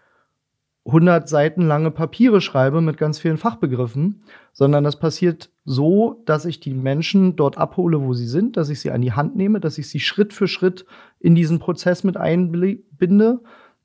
100 0.87 1.29
Seiten 1.29 1.63
lange 1.63 1.91
Papiere 1.91 2.41
schreibe 2.41 2.81
mit 2.81 2.97
ganz 2.97 3.19
vielen 3.19 3.39
Fachbegriffen, 3.39 4.23
sondern 4.53 4.85
das 4.85 4.99
passiert 4.99 5.51
so, 5.65 6.23
dass 6.27 6.45
ich 6.45 6.61
die 6.61 6.75
Menschen 6.75 7.35
dort 7.35 7.59
abhole, 7.59 8.03
wo 8.03 8.15
sie 8.15 8.27
sind, 8.27 8.57
dass 8.57 8.69
ich 8.69 8.81
sie 8.81 8.93
an 8.93 9.03
die 9.03 9.13
Hand 9.13 9.37
nehme, 9.37 9.59
dass 9.59 9.79
ich 9.79 9.89
sie 9.89 9.99
Schritt 9.99 10.33
für 10.33 10.47
Schritt 10.47 10.87
in 11.19 11.35
diesen 11.35 11.59
Prozess 11.59 12.05
mit 12.05 12.17
einbinde 12.17 13.41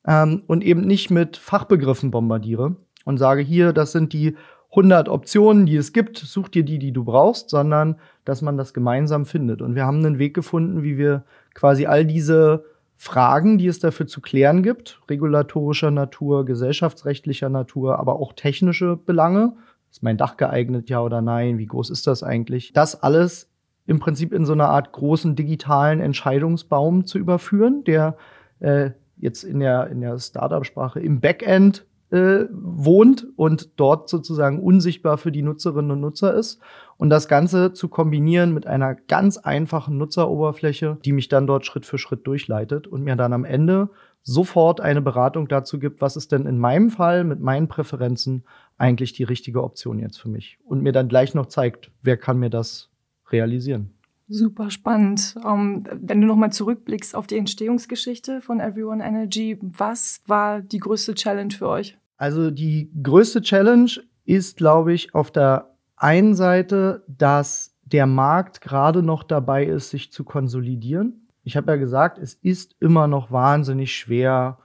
ähm, 0.05 0.43
und 0.45 0.63
eben 0.63 0.81
nicht 0.81 1.09
mit 1.09 1.37
Fachbegriffen 1.37 2.11
bombardiere 2.11 2.75
und 3.03 3.17
sage 3.17 3.41
hier, 3.41 3.73
das 3.73 3.91
sind 3.91 4.13
die 4.13 4.35
100 4.71 5.09
Optionen, 5.09 5.65
die 5.65 5.75
es 5.75 5.93
gibt, 5.93 6.17
such 6.17 6.49
dir 6.49 6.63
die, 6.63 6.79
die 6.79 6.93
du 6.93 7.03
brauchst, 7.03 7.49
sondern 7.49 7.97
dass 8.23 8.41
man 8.41 8.57
das 8.57 8.73
gemeinsam 8.73 9.25
findet. 9.25 9.61
Und 9.61 9.75
wir 9.75 9.85
haben 9.85 9.97
einen 9.97 10.19
Weg 10.19 10.33
gefunden, 10.33 10.83
wie 10.83 10.97
wir 10.97 11.25
quasi 11.53 11.87
all 11.87 12.05
diese 12.05 12.63
Fragen, 13.03 13.57
die 13.57 13.65
es 13.65 13.79
dafür 13.79 14.05
zu 14.05 14.21
klären 14.21 14.61
gibt, 14.61 15.01
regulatorischer 15.09 15.89
Natur, 15.89 16.45
gesellschaftsrechtlicher 16.45 17.49
Natur, 17.49 17.97
aber 17.97 18.19
auch 18.19 18.33
technische 18.33 18.95
Belange. 18.95 19.53
Ist 19.89 20.03
mein 20.03 20.17
Dach 20.17 20.37
geeignet, 20.37 20.87
ja 20.87 21.01
oder 21.01 21.19
nein? 21.19 21.57
Wie 21.57 21.65
groß 21.65 21.89
ist 21.89 22.05
das 22.05 22.21
eigentlich? 22.21 22.73
Das 22.73 23.01
alles 23.01 23.49
im 23.87 23.97
Prinzip 23.97 24.31
in 24.31 24.45
so 24.45 24.53
einer 24.53 24.69
Art 24.69 24.91
großen 24.91 25.35
digitalen 25.35 25.99
Entscheidungsbaum 25.99 27.05
zu 27.05 27.17
überführen, 27.17 27.83
der 27.85 28.17
äh, 28.59 28.91
jetzt 29.17 29.45
in 29.45 29.61
der, 29.61 29.87
in 29.87 30.01
der 30.01 30.19
Startup-Sprache 30.19 30.99
im 30.99 31.21
Backend 31.21 31.87
äh, 32.11 32.45
wohnt 32.51 33.27
und 33.35 33.71
dort 33.77 34.09
sozusagen 34.09 34.61
unsichtbar 34.61 35.17
für 35.17 35.31
die 35.31 35.41
Nutzerinnen 35.41 35.91
und 35.91 36.01
Nutzer 36.01 36.33
ist. 36.33 36.59
Und 36.97 37.09
das 37.09 37.27
Ganze 37.27 37.73
zu 37.73 37.87
kombinieren 37.87 38.53
mit 38.53 38.67
einer 38.67 38.95
ganz 38.95 39.37
einfachen 39.37 39.97
Nutzeroberfläche, 39.97 40.97
die 41.03 41.13
mich 41.13 41.29
dann 41.29 41.47
dort 41.47 41.65
Schritt 41.65 41.85
für 41.85 41.97
Schritt 41.97 42.27
durchleitet 42.27 42.85
und 42.85 43.03
mir 43.03 43.15
dann 43.15 43.33
am 43.33 43.45
Ende 43.45 43.89
sofort 44.23 44.81
eine 44.81 45.01
Beratung 45.01 45.47
dazu 45.47 45.79
gibt, 45.79 46.01
was 46.01 46.15
ist 46.15 46.31
denn 46.31 46.45
in 46.45 46.59
meinem 46.59 46.89
Fall 46.89 47.23
mit 47.23 47.39
meinen 47.39 47.67
Präferenzen 47.67 48.43
eigentlich 48.77 49.13
die 49.13 49.23
richtige 49.23 49.63
Option 49.63 49.97
jetzt 49.97 50.19
für 50.19 50.29
mich 50.29 50.59
und 50.63 50.83
mir 50.83 50.91
dann 50.91 51.07
gleich 51.07 51.33
noch 51.33 51.47
zeigt, 51.47 51.91
wer 52.03 52.17
kann 52.17 52.37
mir 52.37 52.49
das 52.49 52.89
realisieren. 53.31 53.93
Super 54.27 54.69
spannend. 54.69 55.35
Um, 55.43 55.85
ähm, 55.89 55.99
wenn 56.01 56.21
du 56.21 56.27
nochmal 56.27 56.53
zurückblickst 56.53 57.15
auf 57.15 57.27
die 57.27 57.37
Entstehungsgeschichte 57.37 58.41
von 58.41 58.59
Everyone 58.59 59.03
Energy, 59.03 59.57
was 59.61 60.21
war 60.25 60.61
die 60.61 60.79
größte 60.79 61.15
Challenge 61.15 61.53
für 61.53 61.67
euch? 61.67 61.97
Also 62.21 62.51
die 62.51 62.91
größte 63.01 63.41
Challenge 63.41 63.89
ist, 64.25 64.57
glaube 64.57 64.93
ich, 64.93 65.15
auf 65.15 65.31
der 65.31 65.71
einen 65.95 66.35
Seite, 66.35 67.03
dass 67.07 67.75
der 67.81 68.05
Markt 68.05 68.61
gerade 68.61 69.01
noch 69.01 69.23
dabei 69.23 69.65
ist, 69.65 69.89
sich 69.89 70.11
zu 70.11 70.23
konsolidieren. 70.23 71.27
Ich 71.43 71.57
habe 71.57 71.71
ja 71.71 71.77
gesagt, 71.79 72.19
es 72.19 72.35
ist 72.35 72.75
immer 72.79 73.07
noch 73.07 73.31
wahnsinnig 73.31 73.95
schwer, 73.95 74.59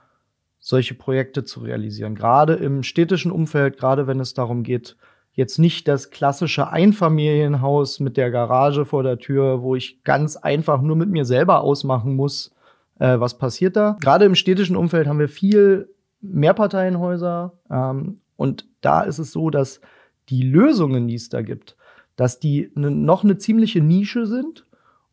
solche 0.59 0.93
Projekte 0.93 1.45
zu 1.45 1.61
realisieren. 1.61 2.13
Gerade 2.13 2.53
im 2.53 2.83
städtischen 2.83 3.31
Umfeld, 3.31 3.79
gerade 3.79 4.05
wenn 4.05 4.19
es 4.19 4.35
darum 4.35 4.61
geht, 4.61 4.95
jetzt 5.31 5.57
nicht 5.57 5.87
das 5.87 6.11
klassische 6.11 6.69
Einfamilienhaus 6.69 7.99
mit 7.99 8.17
der 8.17 8.29
Garage 8.29 8.85
vor 8.85 9.01
der 9.01 9.17
Tür, 9.17 9.63
wo 9.63 9.73
ich 9.73 10.03
ganz 10.03 10.35
einfach 10.35 10.79
nur 10.83 10.95
mit 10.95 11.09
mir 11.09 11.25
selber 11.25 11.61
ausmachen 11.61 12.15
muss, 12.15 12.53
äh, 12.99 13.19
was 13.19 13.39
passiert 13.39 13.75
da. 13.75 13.97
Gerade 13.99 14.25
im 14.25 14.35
städtischen 14.35 14.75
Umfeld 14.75 15.07
haben 15.07 15.17
wir 15.17 15.27
viel 15.27 15.89
Mehrparteienhäuser 16.21 17.53
ähm, 17.69 18.17
und 18.35 18.67
da 18.81 19.01
ist 19.01 19.19
es 19.19 19.31
so, 19.31 19.49
dass 19.49 19.81
die 20.29 20.43
Lösungen, 20.43 21.07
die 21.07 21.15
es 21.15 21.29
da 21.29 21.41
gibt, 21.41 21.75
dass 22.15 22.39
die 22.39 22.71
ne, 22.75 22.91
noch 22.91 23.23
eine 23.23 23.37
ziemliche 23.37 23.81
Nische 23.81 24.25
sind 24.25 24.65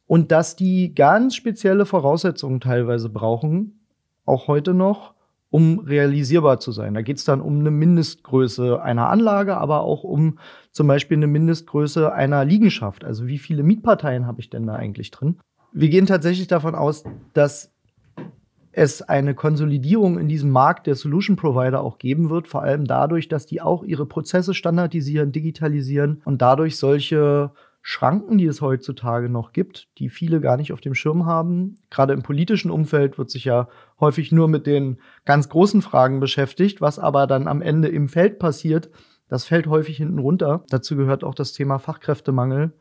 und 0.07 0.33
dass 0.33 0.57
die 0.57 0.95
ganz 0.95 1.35
spezielle 1.35 1.87
Voraussetzungen 1.87 2.61
teilweise 2.61 3.09
brauchen, 3.09 3.81
auch 4.25 4.49
heute 4.49 4.75
noch, 4.75 5.15
um 5.51 5.79
realisierbar 5.79 6.59
zu 6.59 6.73
sein. 6.73 6.95
Da 6.95 7.03
geht 7.03 7.19
es 7.19 7.25
dann 7.25 7.41
um 7.41 7.61
eine 7.61 7.71
Mindestgröße 7.71 8.83
einer 8.83 9.09
Anlage, 9.09 9.57
aber 9.57 9.83
auch 9.83 10.03
um 10.03 10.39
zum 10.73 10.89
Beispiel 10.89 11.17
eine 11.17 11.29
Mindestgröße 11.29 12.13
einer 12.13 12.45
Liegenschaft. 12.45 13.05
Also 13.05 13.29
wie 13.29 13.39
viele 13.39 13.63
Mietparteien 13.63 14.27
habe 14.27 14.41
ich 14.41 14.51
denn 14.51 14.67
da 14.67 14.75
eigentlich 14.75 15.13
drin? 15.13 15.39
Wir 15.73 15.91
gehen 15.91 16.07
tatsächlich 16.07 16.49
davon 16.49 16.75
aus, 16.75 17.05
dass 17.35 17.74
es 18.77 19.03
eine 19.03 19.35
Konsolidierung 19.35 20.19
in 20.19 20.29
diesem 20.29 20.51
Markt 20.51 20.87
der 20.87 20.95
Solution 20.95 21.37
Provider 21.37 21.81
auch 21.81 21.99
geben 21.99 22.31
wird, 22.31 22.49
vor 22.49 22.63
allem 22.63 22.85
dadurch, 22.85 23.29
dass 23.29 23.47
die 23.47 23.61
auch 23.61 23.83
ihre 23.85 24.07
Prozesse 24.07 24.55
standardisieren, 24.55 25.33
digitalisieren 25.33 26.23
und 26.25 26.43
dadurch 26.43 26.77
solche 26.77 27.53
Schranken, 27.87 28.39
die 28.39 28.47
es 28.47 28.63
heutzutage 28.63 29.29
noch 29.29 29.53
gibt, 29.53 29.89
die 29.99 30.09
viele 30.09 30.41
gar 30.41 30.57
nicht 30.57 30.73
auf 30.73 30.81
dem 30.81 30.95
Schirm 30.95 31.27
haben. 31.27 31.77
Gerade 31.91 32.15
im 32.15 32.23
politischen 32.23 32.71
Umfeld 32.71 33.19
wird 33.19 33.31
sich 33.31 33.45
ja 33.45 33.69
häufig 34.01 34.33
nur 34.33 34.49
mit 34.49 34.67
den 34.67 34.99
ganz 35.27 35.51
großen 35.51 35.83
Fragen 35.83 36.19
beschäftigt, 36.19 36.81
was 36.81 36.99
aber 36.99 37.27
dann 37.27 37.47
am 37.47 37.61
Ende 37.61 37.89
im 37.89 38.09
Feld 38.09 38.39
passiert, 38.39 38.91
das 39.29 39.45
fällt 39.45 39.67
häufig 39.67 39.97
hinten 39.97 40.19
runter. 40.19 40.65
Dazu 40.71 40.97
gehört 40.97 41.25
auch 41.25 41.35
das 41.35 41.53
Thema 41.53 41.79
Fachkräftemangel. 41.79 42.73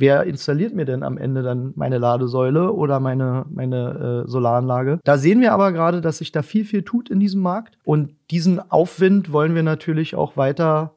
Wer 0.00 0.24
installiert 0.24 0.74
mir 0.74 0.86
denn 0.86 1.02
am 1.02 1.18
Ende 1.18 1.42
dann 1.42 1.74
meine 1.76 1.98
Ladesäule 1.98 2.72
oder 2.72 3.00
meine, 3.00 3.44
meine 3.50 4.24
äh, 4.24 4.30
Solaranlage? 4.30 4.98
Da 5.04 5.18
sehen 5.18 5.42
wir 5.42 5.52
aber 5.52 5.72
gerade, 5.72 6.00
dass 6.00 6.18
sich 6.18 6.32
da 6.32 6.40
viel, 6.40 6.64
viel 6.64 6.84
tut 6.84 7.10
in 7.10 7.20
diesem 7.20 7.42
Markt. 7.42 7.76
Und 7.84 8.14
diesen 8.30 8.70
Aufwind 8.70 9.30
wollen 9.30 9.54
wir 9.54 9.62
natürlich 9.62 10.14
auch 10.14 10.38
weiter 10.38 10.94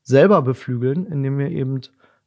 selber 0.00 0.40
beflügeln, 0.40 1.06
indem 1.06 1.38
wir 1.38 1.50
eben 1.50 1.82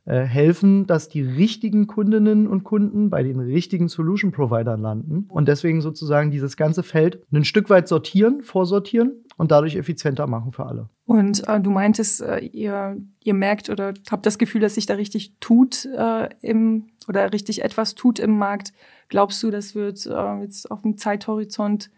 helfen, 0.06 0.88
dass 0.88 1.08
die 1.08 1.22
richtigen 1.22 1.86
Kundinnen 1.86 2.48
und 2.48 2.64
Kunden 2.64 3.10
bei 3.10 3.22
den 3.22 3.40
richtigen 3.40 3.90
Solution 3.90 4.32
Providern 4.32 4.82
landen 4.82 5.28
und 5.30 5.48
deswegen 5.48 5.82
sozusagen 5.82 6.32
dieses 6.32 6.58
ganze 6.58 6.82
Feld 6.82 7.22
ein 7.32 7.46
Stück 7.46 7.70
weit 7.70 7.88
sortieren, 7.88 8.42
vorsortieren 8.42 9.24
und 9.38 9.52
dadurch 9.52 9.76
effizienter 9.76 10.28
machen 10.28 10.52
für 10.52 10.66
alle. 10.66 10.90
Und 11.06 11.48
äh, 11.48 11.60
du 11.62 11.72
meintest, 11.72 12.22
äh, 12.22 12.40
ihr, 12.40 12.98
ihr 13.24 13.34
merkt 13.34 13.70
oder 13.70 13.94
habt 14.12 14.26
das 14.26 14.38
Gefühl, 14.38 14.62
dass 14.62 14.76
sich 14.76 14.86
da 14.86 14.96
richtig 14.96 15.34
tut 15.40 15.86
äh, 15.86 16.30
im 16.42 16.88
oder 17.08 17.32
richtig 17.34 17.64
etwas 17.64 17.96
tut 17.96 18.20
im 18.20 18.38
Markt. 18.38 18.74
Glaubst 19.08 19.42
du, 19.42 19.50
das 19.50 19.76
wird 19.76 20.06
äh, 20.06 20.42
jetzt 20.42 20.70
auf 20.70 20.82
dem 20.82 20.98
Zeithorizont 20.98 21.90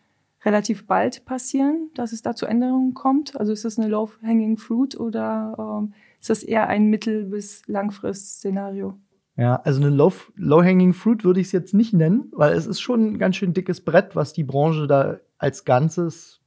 relativ 0.46 0.88
bald 0.88 1.26
passieren, 1.26 1.90
dass 1.96 2.14
es 2.14 2.22
da 2.22 2.36
zu 2.36 2.46
Änderungen 2.46 2.94
kommt? 2.94 3.40
Also 3.40 3.52
ist 3.52 3.66
das 3.66 3.78
eine 3.78 3.90
low-hanging 3.90 4.58
fruit 4.58 4.98
oder 5.00 5.90
äh, 5.90 5.94
ist 6.22 6.30
das 6.30 6.44
eher 6.44 6.68
ein 6.68 6.86
mittel- 6.86 7.26
bis 7.26 7.68
Langfrist-Szenario. 7.68 8.98
Ja, 9.38 9.56
also 9.64 9.82
eine 9.82 9.90
Low-Hanging 9.90 10.94
Fruit 10.94 11.24
würde 11.24 11.40
ich 11.40 11.48
es 11.48 11.52
jetzt 11.52 11.74
nicht 11.74 11.94
nennen, 11.94 12.32
weil 12.32 12.54
es 12.54 12.68
ist 12.68 12.80
schon 12.80 13.14
ein 13.14 13.18
ganz 13.18 13.38
schön 13.38 13.54
dickes 13.54 13.82
Brett, 13.82 14.16
was 14.16 14.32
die 14.34 14.44
Branche 14.44 14.86
da 14.86 15.18
als 15.40 15.66
Ganzes 15.66 16.42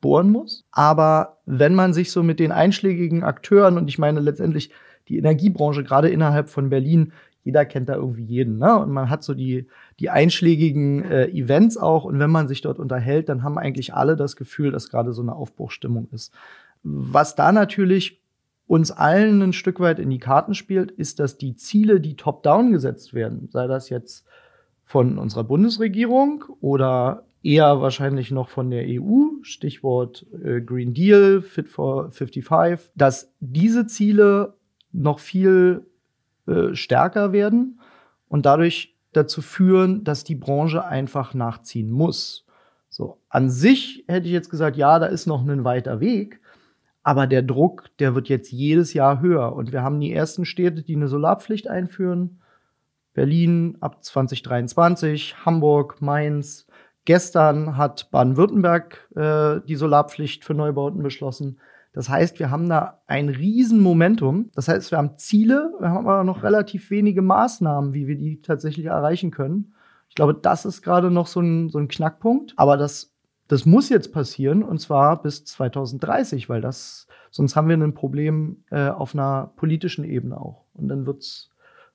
bohren 0.00 0.30
muss. 0.30 0.64
Aber 0.70 1.38
wenn 1.44 1.74
man 1.74 1.92
sich 1.92 2.12
so 2.12 2.22
mit 2.22 2.38
den 2.38 2.52
einschlägigen 2.52 3.24
Akteuren 3.24 3.76
und 3.76 3.88
ich 3.88 3.98
meine 3.98 4.20
letztendlich 4.20 4.70
die 5.08 5.18
Energiebranche, 5.18 5.82
gerade 5.82 6.08
innerhalb 6.08 6.48
von 6.48 6.68
Berlin, 6.70 7.12
jeder 7.42 7.64
kennt 7.64 7.88
da 7.88 7.94
irgendwie 7.94 8.24
jeden, 8.24 8.58
ne? 8.58 8.76
Und 8.78 8.90
man 8.90 9.08
hat 9.08 9.22
so 9.22 9.32
die, 9.32 9.68
die 10.00 10.10
einschlägigen 10.10 11.04
äh, 11.04 11.28
Events 11.28 11.76
auch. 11.76 12.04
Und 12.04 12.18
wenn 12.18 12.30
man 12.30 12.48
sich 12.48 12.60
dort 12.60 12.78
unterhält, 12.78 13.28
dann 13.28 13.42
haben 13.42 13.56
eigentlich 13.56 13.94
alle 13.94 14.16
das 14.16 14.36
Gefühl, 14.36 14.72
dass 14.72 14.90
gerade 14.90 15.12
so 15.12 15.22
eine 15.22 15.34
Aufbruchstimmung 15.34 16.08
ist. 16.12 16.32
Was 16.82 17.34
da 17.36 17.52
natürlich 17.52 18.20
uns 18.66 18.90
allen 18.90 19.42
ein 19.42 19.52
Stück 19.52 19.80
weit 19.80 19.98
in 19.98 20.10
die 20.10 20.18
Karten 20.18 20.54
spielt, 20.54 20.90
ist, 20.90 21.20
dass 21.20 21.38
die 21.38 21.56
Ziele, 21.56 22.00
die 22.00 22.16
top-down 22.16 22.72
gesetzt 22.72 23.14
werden, 23.14 23.48
sei 23.50 23.66
das 23.66 23.88
jetzt 23.88 24.26
von 24.84 25.18
unserer 25.18 25.44
Bundesregierung 25.44 26.44
oder 26.60 27.24
eher 27.42 27.80
wahrscheinlich 27.80 28.30
noch 28.30 28.48
von 28.48 28.70
der 28.70 28.84
EU, 28.86 29.42
Stichwort 29.42 30.26
äh, 30.42 30.60
Green 30.60 30.94
Deal, 30.94 31.42
Fit 31.42 31.68
for 31.68 32.10
55, 32.10 32.90
dass 32.96 33.32
diese 33.40 33.86
Ziele 33.86 34.54
noch 34.92 35.20
viel 35.20 35.86
äh, 36.46 36.74
stärker 36.74 37.32
werden 37.32 37.80
und 38.28 38.46
dadurch 38.46 38.96
dazu 39.12 39.42
führen, 39.42 40.02
dass 40.04 40.24
die 40.24 40.34
Branche 40.34 40.84
einfach 40.84 41.34
nachziehen 41.34 41.90
muss. 41.90 42.46
So, 42.88 43.18
an 43.28 43.50
sich 43.50 44.04
hätte 44.08 44.26
ich 44.26 44.32
jetzt 44.32 44.50
gesagt, 44.50 44.76
ja, 44.76 44.98
da 44.98 45.06
ist 45.06 45.26
noch 45.26 45.46
ein 45.46 45.64
weiter 45.64 46.00
Weg, 46.00 46.40
aber 47.06 47.28
der 47.28 47.42
Druck, 47.42 47.84
der 48.00 48.16
wird 48.16 48.28
jetzt 48.28 48.50
jedes 48.50 48.92
Jahr 48.92 49.20
höher. 49.20 49.52
Und 49.52 49.70
wir 49.70 49.84
haben 49.84 50.00
die 50.00 50.12
ersten 50.12 50.44
Städte, 50.44 50.82
die 50.82 50.96
eine 50.96 51.06
Solarpflicht 51.06 51.68
einführen. 51.68 52.40
Berlin 53.14 53.76
ab 53.78 54.02
2023, 54.02 55.36
Hamburg, 55.46 56.02
Mainz. 56.02 56.66
Gestern 57.04 57.76
hat 57.76 58.10
Baden-Württemberg 58.10 59.08
äh, 59.14 59.60
die 59.68 59.76
Solarpflicht 59.76 60.44
für 60.44 60.54
Neubauten 60.54 61.00
beschlossen. 61.04 61.60
Das 61.92 62.08
heißt, 62.08 62.40
wir 62.40 62.50
haben 62.50 62.68
da 62.68 63.00
ein 63.06 63.28
Riesenmomentum. 63.28 64.50
Das 64.56 64.66
heißt, 64.66 64.90
wir 64.90 64.98
haben 64.98 65.16
Ziele, 65.16 65.74
wir 65.78 65.90
haben 65.90 66.08
aber 66.08 66.24
noch 66.24 66.42
relativ 66.42 66.90
wenige 66.90 67.22
Maßnahmen, 67.22 67.94
wie 67.94 68.08
wir 68.08 68.16
die 68.16 68.42
tatsächlich 68.42 68.86
erreichen 68.86 69.30
können. 69.30 69.74
Ich 70.08 70.16
glaube, 70.16 70.34
das 70.34 70.64
ist 70.64 70.82
gerade 70.82 71.12
noch 71.12 71.28
so 71.28 71.38
ein, 71.38 71.68
so 71.68 71.78
ein 71.78 71.86
Knackpunkt. 71.86 72.54
Aber 72.56 72.76
das 72.76 73.15
das 73.48 73.64
muss 73.64 73.88
jetzt 73.88 74.12
passieren 74.12 74.62
und 74.62 74.80
zwar 74.80 75.22
bis 75.22 75.44
2030, 75.44 76.48
weil 76.48 76.60
das, 76.60 77.06
sonst 77.30 77.54
haben 77.56 77.68
wir 77.68 77.76
ein 77.76 77.94
Problem 77.94 78.64
äh, 78.70 78.88
auf 78.88 79.14
einer 79.14 79.52
politischen 79.56 80.04
Ebene 80.04 80.40
auch. 80.40 80.64
Und 80.74 80.88
dann 80.88 81.06
wird's 81.06 81.50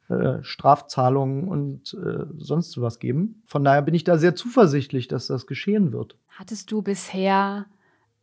äh, 0.09 0.43
Strafzahlungen 0.43 1.47
und 1.47 1.93
äh, 1.93 2.25
sonst 2.37 2.79
was 2.81 2.99
geben. 2.99 3.41
Von 3.45 3.63
daher 3.63 3.81
bin 3.81 3.93
ich 3.93 4.03
da 4.03 4.17
sehr 4.17 4.35
zuversichtlich, 4.35 5.07
dass 5.07 5.27
das 5.27 5.45
geschehen 5.45 5.91
wird. 5.91 6.17
Hattest 6.29 6.71
du 6.71 6.81
bisher 6.81 7.65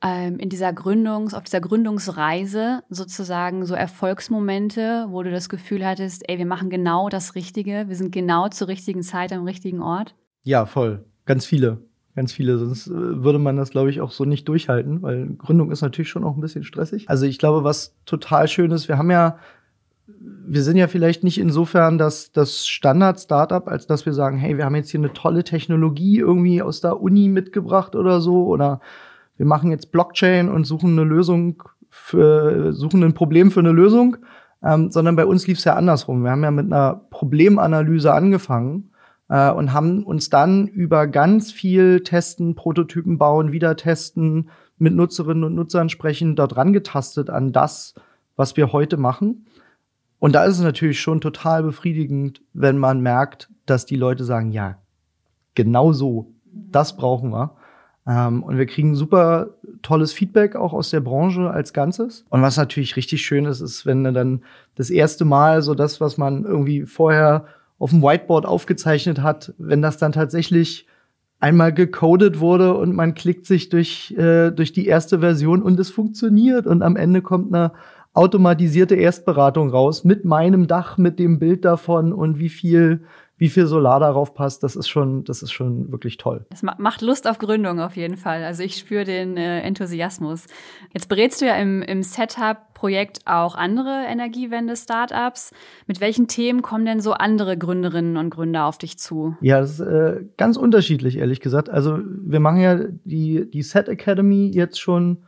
ähm, 0.02 0.38
in 0.38 0.48
dieser 0.48 0.72
Gründungs, 0.72 1.34
auf 1.34 1.44
dieser 1.44 1.60
Gründungsreise 1.60 2.82
sozusagen 2.88 3.66
so 3.66 3.74
Erfolgsmomente, 3.74 5.06
wo 5.10 5.22
du 5.22 5.30
das 5.30 5.48
Gefühl 5.48 5.84
hattest, 5.84 6.28
ey, 6.28 6.38
wir 6.38 6.46
machen 6.46 6.70
genau 6.70 7.08
das 7.08 7.34
Richtige, 7.34 7.88
wir 7.88 7.96
sind 7.96 8.10
genau 8.10 8.48
zur 8.48 8.68
richtigen 8.68 9.02
Zeit 9.02 9.32
am 9.32 9.44
richtigen 9.44 9.82
Ort? 9.82 10.14
Ja, 10.42 10.64
voll. 10.64 11.04
Ganz 11.26 11.44
viele 11.44 11.87
ganz 12.18 12.32
viele. 12.32 12.58
Sonst 12.58 12.88
äh, 12.88 13.22
würde 13.22 13.38
man 13.38 13.56
das, 13.56 13.70
glaube 13.70 13.90
ich, 13.90 14.00
auch 14.00 14.10
so 14.10 14.24
nicht 14.24 14.48
durchhalten, 14.48 15.02
weil 15.02 15.28
Gründung 15.38 15.70
ist 15.70 15.82
natürlich 15.82 16.08
schon 16.08 16.24
auch 16.24 16.36
ein 16.36 16.40
bisschen 16.40 16.64
stressig. 16.64 17.08
Also 17.08 17.26
ich 17.26 17.38
glaube, 17.38 17.62
was 17.62 17.94
total 18.06 18.48
schön 18.48 18.72
ist, 18.72 18.88
wir 18.88 18.98
haben 18.98 19.10
ja, 19.10 19.38
wir 20.06 20.62
sind 20.62 20.76
ja 20.76 20.88
vielleicht 20.88 21.22
nicht 21.22 21.38
insofern 21.38 21.96
das, 21.96 22.32
das 22.32 22.66
Standard-Startup, 22.66 23.68
als 23.68 23.86
dass 23.86 24.04
wir 24.04 24.14
sagen, 24.14 24.36
hey, 24.36 24.56
wir 24.56 24.64
haben 24.64 24.74
jetzt 24.74 24.90
hier 24.90 24.98
eine 24.98 25.12
tolle 25.12 25.44
Technologie 25.44 26.18
irgendwie 26.18 26.60
aus 26.60 26.80
der 26.80 27.00
Uni 27.00 27.28
mitgebracht 27.28 27.94
oder 27.94 28.20
so, 28.20 28.46
oder 28.46 28.80
wir 29.36 29.46
machen 29.46 29.70
jetzt 29.70 29.92
Blockchain 29.92 30.48
und 30.48 30.64
suchen 30.64 30.98
eine 30.98 31.04
Lösung 31.04 31.62
für, 31.88 32.72
suchen 32.72 33.04
ein 33.04 33.14
Problem 33.14 33.52
für 33.52 33.60
eine 33.60 33.70
Lösung, 33.72 34.16
ähm, 34.64 34.90
sondern 34.90 35.14
bei 35.14 35.24
uns 35.24 35.46
lief 35.46 35.58
es 35.58 35.64
ja 35.64 35.76
andersrum. 35.76 36.24
Wir 36.24 36.32
haben 36.32 36.42
ja 36.42 36.50
mit 36.50 36.66
einer 36.66 37.00
Problemanalyse 37.10 38.12
angefangen 38.12 38.90
äh, 39.28 39.50
und 39.50 39.72
haben 39.72 40.04
uns 40.04 40.30
dann 40.30 40.66
über 40.66 41.06
ganz 41.06 41.52
viel 41.52 42.02
Testen, 42.02 42.54
Prototypen 42.54 43.18
bauen, 43.18 43.52
wieder 43.52 43.76
testen, 43.76 44.50
mit 44.78 44.94
Nutzerinnen 44.94 45.44
und 45.44 45.54
Nutzern 45.54 45.88
sprechen, 45.88 46.36
dort 46.36 46.56
rangetastet 46.56 47.30
an 47.30 47.52
das, 47.52 47.94
was 48.36 48.56
wir 48.56 48.72
heute 48.72 48.96
machen. 48.96 49.46
Und 50.20 50.34
da 50.34 50.44
ist 50.44 50.58
es 50.58 50.64
natürlich 50.64 51.00
schon 51.00 51.20
total 51.20 51.62
befriedigend, 51.62 52.42
wenn 52.52 52.78
man 52.78 53.00
merkt, 53.00 53.50
dass 53.66 53.86
die 53.86 53.96
Leute 53.96 54.24
sagen, 54.24 54.50
ja, 54.52 54.78
genau 55.54 55.92
so, 55.92 56.32
das 56.44 56.96
brauchen 56.96 57.30
wir. 57.30 57.56
Ähm, 58.06 58.42
und 58.42 58.56
wir 58.56 58.66
kriegen 58.66 58.94
super 58.94 59.50
tolles 59.82 60.12
Feedback 60.12 60.56
auch 60.56 60.72
aus 60.72 60.90
der 60.90 61.00
Branche 61.00 61.50
als 61.50 61.72
Ganzes. 61.72 62.24
Und 62.30 62.42
was 62.42 62.56
natürlich 62.56 62.96
richtig 62.96 63.22
schön 63.22 63.44
ist, 63.44 63.60
ist, 63.60 63.86
wenn 63.86 64.02
dann 64.04 64.42
das 64.76 64.90
erste 64.90 65.24
Mal 65.24 65.62
so 65.62 65.74
das, 65.74 66.00
was 66.00 66.16
man 66.16 66.44
irgendwie 66.44 66.86
vorher 66.86 67.46
auf 67.78 67.90
dem 67.90 68.02
Whiteboard 68.02 68.46
aufgezeichnet 68.46 69.22
hat, 69.22 69.54
wenn 69.58 69.82
das 69.82 69.98
dann 69.98 70.12
tatsächlich 70.12 70.86
einmal 71.40 71.72
gecodet 71.72 72.40
wurde 72.40 72.74
und 72.74 72.94
man 72.94 73.14
klickt 73.14 73.46
sich 73.46 73.68
durch, 73.68 74.12
äh, 74.18 74.50
durch 74.50 74.72
die 74.72 74.86
erste 74.86 75.20
Version 75.20 75.62
und 75.62 75.78
es 75.78 75.90
funktioniert 75.90 76.66
und 76.66 76.82
am 76.82 76.96
Ende 76.96 77.22
kommt 77.22 77.54
eine 77.54 77.72
automatisierte 78.12 78.96
Erstberatung 78.96 79.70
raus 79.70 80.02
mit 80.02 80.24
meinem 80.24 80.66
Dach, 80.66 80.98
mit 80.98 81.20
dem 81.20 81.38
Bild 81.38 81.64
davon 81.64 82.12
und 82.12 82.40
wie 82.40 82.48
viel 82.48 83.02
wie 83.38 83.48
viel 83.48 83.66
Solar 83.66 84.00
darauf 84.00 84.34
passt, 84.34 84.64
das 84.64 84.74
ist 84.74 84.88
schon, 84.88 85.24
das 85.24 85.42
ist 85.42 85.52
schon 85.52 85.90
wirklich 85.92 86.16
toll. 86.16 86.44
Das 86.50 86.62
macht 86.62 87.02
Lust 87.02 87.28
auf 87.28 87.38
Gründung 87.38 87.80
auf 87.80 87.96
jeden 87.96 88.16
Fall. 88.16 88.42
Also 88.42 88.64
ich 88.64 88.76
spüre 88.76 89.04
den 89.04 89.36
äh, 89.36 89.60
Enthusiasmus. 89.60 90.46
Jetzt 90.92 91.08
berätst 91.08 91.40
du 91.40 91.46
ja 91.46 91.54
im, 91.54 91.80
im 91.82 92.02
Setup-Projekt 92.02 93.20
auch 93.26 93.54
andere 93.54 94.04
Energiewende-Startups. 94.08 95.52
Mit 95.86 96.00
welchen 96.00 96.26
Themen 96.26 96.62
kommen 96.62 96.84
denn 96.84 97.00
so 97.00 97.12
andere 97.12 97.56
Gründerinnen 97.56 98.16
und 98.16 98.30
Gründer 98.30 98.66
auf 98.66 98.76
dich 98.76 98.98
zu? 98.98 99.36
Ja, 99.40 99.60
das 99.60 99.78
ist 99.78 99.86
äh, 99.86 100.24
ganz 100.36 100.56
unterschiedlich, 100.56 101.18
ehrlich 101.18 101.40
gesagt. 101.40 101.70
Also 101.70 102.00
wir 102.02 102.40
machen 102.40 102.60
ja 102.60 102.80
die, 103.04 103.48
die 103.48 103.62
Set 103.62 103.88
Academy 103.88 104.50
jetzt 104.52 104.80
schon 104.80 105.18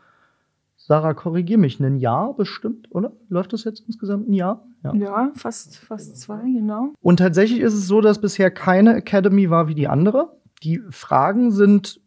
Sarah, 0.77 1.15
korrigier 1.15 1.59
mich, 1.59 1.79
ein 1.79 1.99
Jahr 1.99 2.35
bestimmt, 2.35 2.89
oder? 2.91 3.13
Läuft 3.29 3.53
das 3.53 3.63
jetzt 3.63 3.85
insgesamt 3.87 4.29
ein 4.29 4.33
Jahr? 4.33 4.67
Ja, 4.83 4.95
ja 4.95 5.33
fast, 5.35 5.77
fast 5.77 6.17
zwei, 6.21 6.43
genau. 6.43 6.93
Und 7.01 7.19
tatsächlich 7.19 7.61
ist 7.61 7.75
es 7.75 7.87
so, 7.87 8.01
dass 8.01 8.21
bisher 8.21 8.51
keine 8.51 8.95
Academy 8.95 9.51
war 9.51 9.69
wie 9.69 9.75
die 9.75 9.89
andere. 9.89 10.37
Die 10.63 10.81
Fragen 10.91 11.51
sind 11.51 12.01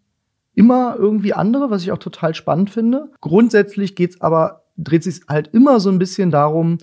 immer 0.55 0.95
irgendwie 0.97 1.33
andere, 1.33 1.69
was 1.69 1.83
ich 1.83 1.91
auch 1.91 1.97
total 1.97 2.35
spannend 2.35 2.69
finde. 2.69 3.11
Grundsätzlich 3.21 3.95
geht's 3.95 4.21
aber, 4.21 4.63
dreht 4.77 5.03
sich 5.03 5.21
halt 5.27 5.49
immer 5.53 5.79
so 5.79 5.89
ein 5.89 5.99
bisschen 5.99 6.31
darum, 6.31 6.77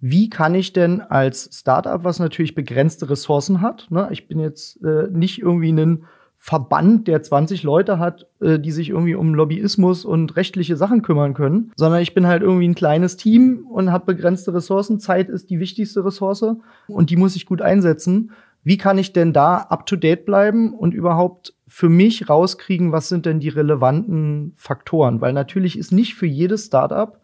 wie 0.00 0.30
kann 0.30 0.54
ich 0.54 0.72
denn 0.72 1.00
als 1.02 1.50
Startup, 1.52 2.04
was 2.04 2.18
natürlich 2.18 2.54
begrenzte 2.54 3.10
Ressourcen 3.10 3.60
hat, 3.60 3.88
ne? 3.90 4.08
ich 4.10 4.28
bin 4.28 4.40
jetzt 4.40 4.82
äh, 4.82 5.08
nicht 5.10 5.40
irgendwie 5.40 5.72
ein 5.72 6.04
Verband, 6.42 7.06
der 7.06 7.22
20 7.22 7.62
Leute 7.62 7.98
hat, 7.98 8.26
äh, 8.40 8.58
die 8.58 8.72
sich 8.72 8.88
irgendwie 8.88 9.14
um 9.14 9.34
Lobbyismus 9.34 10.06
und 10.06 10.36
rechtliche 10.36 10.74
Sachen 10.74 11.02
kümmern 11.02 11.34
können, 11.34 11.70
sondern 11.76 12.00
ich 12.00 12.14
bin 12.14 12.26
halt 12.26 12.42
irgendwie 12.42 12.66
ein 12.66 12.74
kleines 12.74 13.18
Team 13.18 13.66
und 13.70 13.92
habe 13.92 14.14
begrenzte 14.14 14.54
Ressourcen. 14.54 14.98
Zeit 14.98 15.28
ist 15.28 15.50
die 15.50 15.60
wichtigste 15.60 16.04
Ressource 16.04 16.56
und 16.88 17.10
die 17.10 17.16
muss 17.16 17.36
ich 17.36 17.44
gut 17.44 17.60
einsetzen. 17.60 18.32
Wie 18.64 18.78
kann 18.78 18.96
ich 18.96 19.12
denn 19.12 19.32
da 19.34 19.58
up-to-date 19.58 20.24
bleiben 20.24 20.72
und 20.72 20.94
überhaupt 20.94 21.54
für 21.68 21.88
mich 21.88 22.28
rauskriegen, 22.28 22.90
was 22.90 23.08
sind 23.08 23.26
denn 23.26 23.40
die 23.40 23.48
relevanten 23.48 24.54
Faktoren? 24.56 25.20
Weil 25.20 25.34
natürlich 25.34 25.78
ist 25.78 25.92
nicht 25.92 26.14
für 26.14 26.26
jedes 26.26 26.66
Startup 26.66 27.20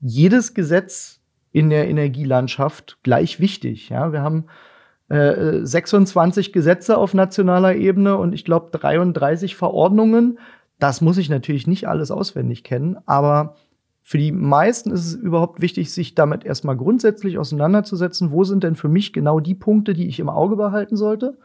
jedes 0.00 0.54
Gesetz 0.54 1.20
in 1.52 1.70
der 1.70 1.88
Energielandschaft 1.88 2.98
gleich 3.02 3.40
wichtig. 3.40 3.88
Ja, 3.90 4.12
wir 4.12 4.22
haben 4.22 4.46
26 5.10 6.48
äh, 6.48 6.52
Gesetze 6.52 6.96
auf 6.96 7.14
nationaler 7.14 7.74
Ebene 7.74 8.16
und 8.16 8.32
ich 8.32 8.44
glaube 8.44 8.76
33 8.78 9.56
Verordnungen. 9.56 10.38
Das 10.78 11.00
muss 11.00 11.18
ich 11.18 11.28
natürlich 11.28 11.66
nicht 11.66 11.88
alles 11.88 12.10
auswendig 12.10 12.64
kennen, 12.64 12.96
aber 13.06 13.56
für 14.02 14.18
die 14.18 14.32
meisten 14.32 14.90
ist 14.90 15.06
es 15.06 15.14
überhaupt 15.14 15.60
wichtig, 15.60 15.92
sich 15.92 16.14
damit 16.14 16.44
erstmal 16.44 16.76
grundsätzlich 16.76 17.38
auseinanderzusetzen. 17.38 18.32
Wo 18.32 18.44
sind 18.44 18.64
denn 18.64 18.74
für 18.74 18.88
mich 18.88 19.12
genau 19.12 19.40
die 19.40 19.54
Punkte, 19.54 19.94
die 19.94 20.08
ich 20.08 20.20
im 20.20 20.28
Auge 20.28 20.56
behalten 20.56 20.96
sollte? 20.96 21.38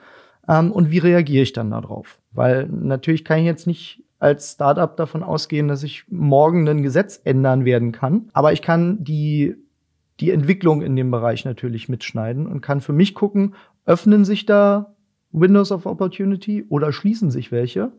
Ähm, 0.48 0.72
und 0.72 0.90
wie 0.90 1.00
reagiere 1.00 1.44
ich 1.44 1.54
dann 1.54 1.72
darauf? 1.72 2.20
Weil 2.32 2.68
natürlich 2.68 3.26
kann 3.26 3.40
ich 3.40 3.46
jetzt 3.46 3.68
nicht 3.68 4.04
als 4.20 4.54
Startup 4.54 4.96
davon 4.96 5.22
ausgehen, 5.22 5.68
dass 5.68 5.84
ich 5.84 6.06
morgen 6.10 6.68
ein 6.68 6.82
Gesetz 6.82 7.20
ändern 7.24 7.66
werden 7.66 7.92
kann. 7.92 8.30
Aber 8.34 8.54
ich 8.54 8.62
kann 8.62 9.04
die 9.04 9.58
die 10.20 10.32
Entwicklung 10.32 10.82
in 10.82 10.96
dem 10.96 11.12
Bereich 11.12 11.46
natürlich 11.46 11.90
mitschneiden 11.90 12.48
und 12.48 12.62
kann 12.62 12.82
für 12.82 12.94
mich 12.94 13.16
gucken, 13.16 13.56
öffnen 13.86 14.26
sich 14.26 14.46
da 14.46 14.96
Windows 15.32 15.72
of 15.72 15.86
Opportunity 15.86 16.66
oder 16.70 16.94
schließen 16.94 17.32
sich 17.32 17.52
welche. 17.52 17.92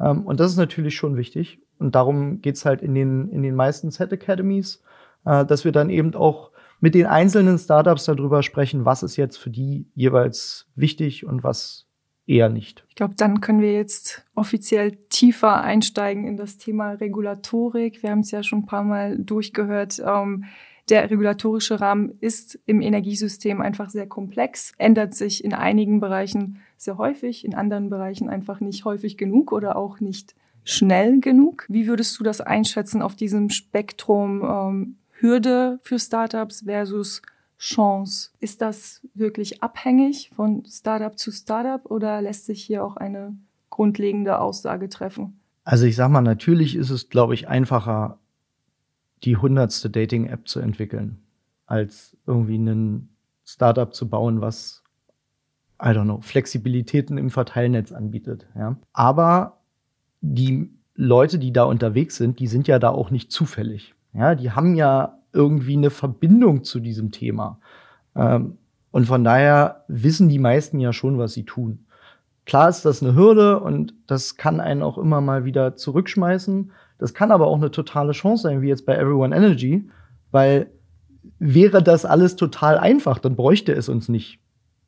Ähm, 0.00 0.26
und 0.26 0.40
das 0.40 0.52
ist 0.52 0.56
natürlich 0.56 0.96
schon 0.96 1.16
wichtig. 1.16 1.60
Und 1.78 1.94
darum 1.94 2.40
geht's 2.40 2.64
halt 2.64 2.82
in 2.82 2.94
den, 2.94 3.28
in 3.28 3.42
den 3.42 3.54
meisten 3.54 3.90
Set 3.90 4.12
Academies, 4.12 4.82
äh, 5.24 5.44
dass 5.44 5.64
wir 5.64 5.72
dann 5.72 5.90
eben 5.90 6.14
auch 6.14 6.50
mit 6.80 6.94
den 6.94 7.06
einzelnen 7.06 7.58
Startups 7.58 8.04
darüber 8.04 8.42
sprechen, 8.42 8.84
was 8.84 9.02
ist 9.02 9.16
jetzt 9.16 9.36
für 9.36 9.50
die 9.50 9.86
jeweils 9.94 10.66
wichtig 10.74 11.26
und 11.26 11.42
was 11.42 11.86
eher 12.26 12.48
nicht. 12.48 12.84
Ich 12.88 12.94
glaube, 12.94 13.14
dann 13.16 13.40
können 13.40 13.60
wir 13.60 13.72
jetzt 13.72 14.24
offiziell 14.34 14.92
tiefer 15.08 15.62
einsteigen 15.62 16.24
in 16.26 16.36
das 16.36 16.58
Thema 16.58 16.92
Regulatorik. 16.92 18.02
Wir 18.02 18.10
haben 18.10 18.20
es 18.20 18.30
ja 18.30 18.42
schon 18.42 18.60
ein 18.60 18.66
paar 18.66 18.84
Mal 18.84 19.18
durchgehört. 19.18 20.00
Ähm, 20.04 20.44
der 20.90 21.10
regulatorische 21.10 21.80
Rahmen 21.80 22.12
ist 22.20 22.58
im 22.66 22.80
Energiesystem 22.80 23.60
einfach 23.60 23.90
sehr 23.90 24.06
komplex, 24.06 24.72
ändert 24.78 25.14
sich 25.14 25.44
in 25.44 25.54
einigen 25.54 26.00
Bereichen 26.00 26.60
sehr 26.76 26.98
häufig, 26.98 27.44
in 27.44 27.54
anderen 27.54 27.90
Bereichen 27.90 28.28
einfach 28.28 28.60
nicht 28.60 28.84
häufig 28.84 29.16
genug 29.16 29.52
oder 29.52 29.76
auch 29.76 30.00
nicht 30.00 30.34
schnell 30.64 31.20
genug. 31.20 31.66
Wie 31.68 31.86
würdest 31.86 32.18
du 32.18 32.24
das 32.24 32.40
einschätzen 32.40 33.02
auf 33.02 33.16
diesem 33.16 33.50
Spektrum 33.50 34.42
ähm, 34.42 34.96
Hürde 35.12 35.78
für 35.82 35.98
Startups 35.98 36.62
versus 36.62 37.22
Chance? 37.58 38.30
Ist 38.40 38.60
das 38.60 39.00
wirklich 39.14 39.62
abhängig 39.62 40.30
von 40.36 40.64
Startup 40.66 41.18
zu 41.18 41.32
Startup 41.32 41.90
oder 41.90 42.22
lässt 42.22 42.46
sich 42.46 42.62
hier 42.62 42.84
auch 42.84 42.96
eine 42.96 43.36
grundlegende 43.70 44.38
Aussage 44.38 44.88
treffen? 44.88 45.40
Also 45.64 45.84
ich 45.84 45.96
sag 45.96 46.08
mal, 46.10 46.22
natürlich 46.22 46.76
ist 46.76 46.90
es, 46.90 47.08
glaube 47.08 47.34
ich, 47.34 47.48
einfacher, 47.48 48.18
die 49.24 49.36
hundertste 49.36 49.90
Dating-App 49.90 50.48
zu 50.48 50.60
entwickeln, 50.60 51.18
als 51.66 52.16
irgendwie 52.26 52.58
ein 52.58 53.08
Startup 53.44 53.94
zu 53.94 54.08
bauen, 54.08 54.40
was, 54.40 54.82
I 55.82 55.88
don't 55.88 56.04
know, 56.04 56.20
Flexibilitäten 56.20 57.18
im 57.18 57.30
Verteilnetz 57.30 57.92
anbietet. 57.92 58.46
Ja. 58.54 58.76
Aber 58.92 59.60
die 60.20 60.70
Leute, 60.94 61.38
die 61.38 61.52
da 61.52 61.64
unterwegs 61.64 62.16
sind, 62.16 62.40
die 62.40 62.48
sind 62.48 62.68
ja 62.68 62.78
da 62.78 62.90
auch 62.90 63.10
nicht 63.10 63.30
zufällig. 63.30 63.94
Ja, 64.12 64.34
die 64.34 64.50
haben 64.50 64.74
ja 64.74 65.18
irgendwie 65.32 65.76
eine 65.76 65.90
Verbindung 65.90 66.64
zu 66.64 66.80
diesem 66.80 67.12
Thema. 67.12 67.60
Ähm, 68.16 68.58
und 68.90 69.06
von 69.06 69.22
daher 69.22 69.84
wissen 69.88 70.28
die 70.28 70.38
meisten 70.38 70.80
ja 70.80 70.92
schon, 70.92 71.18
was 71.18 71.34
sie 71.34 71.44
tun. 71.44 71.86
Klar 72.46 72.68
ist 72.68 72.84
das 72.84 73.02
eine 73.02 73.14
Hürde 73.14 73.60
und 73.60 73.94
das 74.06 74.36
kann 74.36 74.60
einen 74.60 74.82
auch 74.82 74.96
immer 74.96 75.20
mal 75.20 75.44
wieder 75.44 75.76
zurückschmeißen. 75.76 76.72
Das 76.98 77.14
kann 77.14 77.30
aber 77.30 77.46
auch 77.46 77.56
eine 77.56 77.70
totale 77.70 78.12
Chance 78.12 78.42
sein, 78.42 78.60
wie 78.60 78.68
jetzt 78.68 78.84
bei 78.84 78.96
Everyone 78.96 79.34
Energy, 79.34 79.88
weil 80.30 80.70
wäre 81.38 81.82
das 81.82 82.04
alles 82.04 82.36
total 82.36 82.78
einfach, 82.78 83.18
dann 83.18 83.36
bräuchte 83.36 83.72
es 83.72 83.88
uns 83.88 84.08
nicht. 84.08 84.40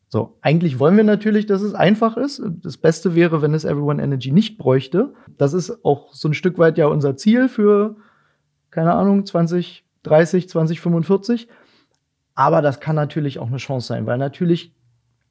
So, 0.09 0.37
eigentlich 0.40 0.81
wollen 0.81 0.96
wir 0.96 1.05
natürlich, 1.05 1.46
dass 1.46 1.62
es 1.62 1.73
einfach 1.73 2.16
ist. 2.16 2.42
Das 2.62 2.77
Beste 2.77 3.14
wäre, 3.14 3.42
wenn 3.42 3.55
es 3.55 3.64
Everyone 3.64 4.03
Energy 4.03 4.33
nicht 4.33 4.59
bräuchte. 4.59 5.14
Das 5.38 5.53
ist 5.53 5.85
auch 5.85 6.12
so 6.12 6.29
ein 6.29 6.35
Stück 6.35 6.59
weit 6.59 6.79
ja 6.79 6.88
unser 6.88 7.16
Ziel 7.16 7.49
für, 7.49 7.94
keine 8.73 8.94
Ahnung, 8.94 9.25
2030, 9.25 10.49
2045. 10.49 11.46
Aber 12.35 12.61
das 12.61 12.81
kann 12.81 12.96
natürlich 12.96 13.38
auch 13.38 13.46
eine 13.46 13.59
Chance 13.59 13.87
sein, 13.87 14.07
weil 14.07 14.18
natürlich 14.18 14.75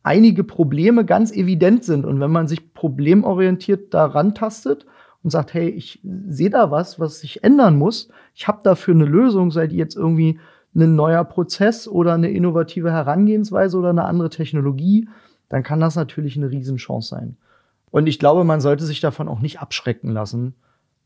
einige 0.01 0.45
Probleme 0.45 1.03
ganz 1.03 1.33
evident 1.33 1.83
sind. 1.83 2.05
Und 2.05 2.21
wenn 2.21 2.31
man 2.31 2.47
sich 2.47 2.73
problemorientiert 2.73 3.93
daran 3.93 4.33
tastet 4.33 4.85
und 5.23 5.29
sagt, 5.29 5.53
hey, 5.53 5.69
ich 5.69 5.99
sehe 6.03 6.49
da 6.49 6.71
was, 6.71 6.99
was 6.99 7.19
sich 7.19 7.43
ändern 7.43 7.77
muss. 7.77 8.09
Ich 8.35 8.47
habe 8.47 8.61
dafür 8.63 8.93
eine 8.93 9.05
Lösung, 9.05 9.51
sei 9.51 9.67
die 9.67 9.77
jetzt 9.77 9.95
irgendwie 9.95 10.39
ein 10.75 10.95
neuer 10.95 11.23
Prozess 11.23 11.87
oder 11.87 12.13
eine 12.13 12.29
innovative 12.29 12.91
Herangehensweise 12.91 13.77
oder 13.77 13.89
eine 13.89 14.05
andere 14.05 14.29
Technologie, 14.29 15.09
dann 15.49 15.63
kann 15.63 15.79
das 15.79 15.95
natürlich 15.95 16.37
eine 16.37 16.51
Riesenchance 16.51 17.09
sein. 17.09 17.37
Und 17.91 18.07
ich 18.07 18.19
glaube, 18.19 18.43
man 18.43 18.61
sollte 18.61 18.85
sich 18.85 19.01
davon 19.01 19.27
auch 19.27 19.39
nicht 19.39 19.59
abschrecken 19.59 20.11
lassen, 20.11 20.53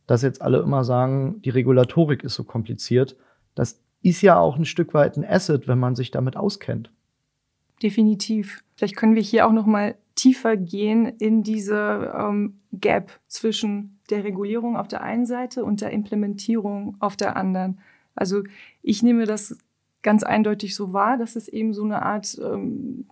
dass 0.05 0.21
jetzt 0.21 0.41
alle 0.41 0.59
immer 0.59 0.83
sagen, 0.83 1.41
die 1.43 1.49
Regulatorik 1.49 2.23
ist 2.23 2.35
so 2.35 2.43
kompliziert. 2.43 3.15
Das 3.55 3.81
ist 4.01 4.21
ja 4.21 4.37
auch 4.37 4.57
ein 4.57 4.65
Stück 4.65 4.93
weit 4.93 5.15
ein 5.17 5.25
Asset, 5.25 5.67
wenn 5.67 5.79
man 5.79 5.95
sich 5.95 6.11
damit 6.11 6.35
auskennt. 6.35 6.91
Definitiv. 7.81 8.63
Vielleicht 8.75 8.97
können 8.97 9.15
wir 9.15 9.21
hier 9.21 9.47
auch 9.47 9.53
noch 9.53 9.65
mal 9.65 9.95
tiefer 10.15 10.57
gehen 10.57 11.05
in 11.05 11.41
diese 11.41 12.11
ähm, 12.15 12.59
Gap 12.73 13.11
zwischen 13.27 13.92
der 14.09 14.23
Regulierung 14.23 14.77
auf 14.77 14.87
der 14.87 15.01
einen 15.01 15.25
Seite 15.25 15.63
und 15.63 15.81
der 15.81 15.91
Implementierung 15.91 16.97
auf 16.99 17.15
der 17.15 17.35
anderen. 17.35 17.79
Also 18.15 18.43
ich 18.81 19.03
nehme 19.03 19.25
das 19.25 19.57
ganz 20.01 20.23
eindeutig 20.23 20.75
so 20.75 20.93
wahr, 20.93 21.17
dass 21.17 21.35
es 21.35 21.47
eben 21.47 21.73
so 21.73 21.83
eine 21.83 22.03
Art 22.03 22.37
ähm, 22.43 23.05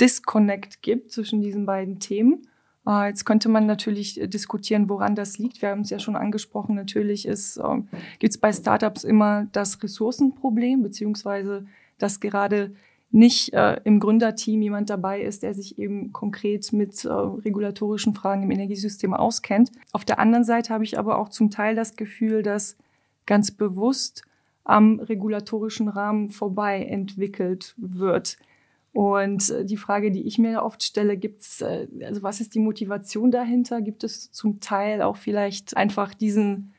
Disconnect 0.00 0.82
gibt 0.82 1.10
zwischen 1.10 1.40
diesen 1.40 1.66
beiden 1.66 1.98
Themen. 1.98 2.46
Äh, 2.86 3.08
jetzt 3.08 3.24
könnte 3.24 3.48
man 3.48 3.66
natürlich 3.66 4.20
diskutieren, 4.24 4.88
woran 4.88 5.14
das 5.14 5.38
liegt. 5.38 5.62
Wir 5.62 5.70
haben 5.70 5.80
es 5.80 5.90
ja 5.90 5.98
schon 5.98 6.16
angesprochen. 6.16 6.76
Natürlich 6.76 7.26
ist, 7.26 7.56
äh, 7.56 7.82
gibt 8.18 8.34
es 8.34 8.38
bei 8.38 8.52
Startups 8.52 9.04
immer 9.04 9.48
das 9.52 9.82
Ressourcenproblem, 9.82 10.82
beziehungsweise 10.82 11.66
dass 11.98 12.20
gerade 12.20 12.74
nicht 13.10 13.52
äh, 13.52 13.80
im 13.84 14.00
Gründerteam 14.00 14.62
jemand 14.62 14.90
dabei 14.90 15.22
ist, 15.22 15.42
der 15.42 15.54
sich 15.54 15.78
eben 15.78 16.12
konkret 16.12 16.72
mit 16.72 17.04
äh, 17.04 17.08
regulatorischen 17.08 18.14
Fragen 18.14 18.42
im 18.42 18.50
Energiesystem 18.50 19.14
auskennt. 19.14 19.70
Auf 19.92 20.04
der 20.04 20.18
anderen 20.18 20.44
Seite 20.44 20.72
habe 20.72 20.84
ich 20.84 20.98
aber 20.98 21.18
auch 21.18 21.28
zum 21.28 21.50
Teil 21.50 21.74
das 21.74 21.96
Gefühl, 21.96 22.42
dass 22.42 22.76
ganz 23.24 23.50
bewusst 23.50 24.22
am 24.64 24.98
regulatorischen 24.98 25.88
Rahmen 25.88 26.30
vorbei 26.30 26.82
entwickelt 26.82 27.74
wird. 27.78 28.38
Und 28.92 29.50
äh, 29.50 29.64
die 29.64 29.76
Frage, 29.76 30.10
die 30.10 30.26
ich 30.26 30.38
mir 30.38 30.62
oft 30.62 30.82
stelle, 30.82 31.16
gibt's, 31.16 31.60
äh, 31.60 31.86
also 32.02 32.22
was 32.22 32.40
ist 32.40 32.54
die 32.54 32.60
Motivation 32.60 33.30
dahinter? 33.30 33.82
Gibt 33.82 34.04
es 34.04 34.32
zum 34.32 34.58
Teil 34.60 35.02
auch 35.02 35.16
vielleicht 35.16 35.76
einfach 35.76 36.14
diesen 36.14 36.72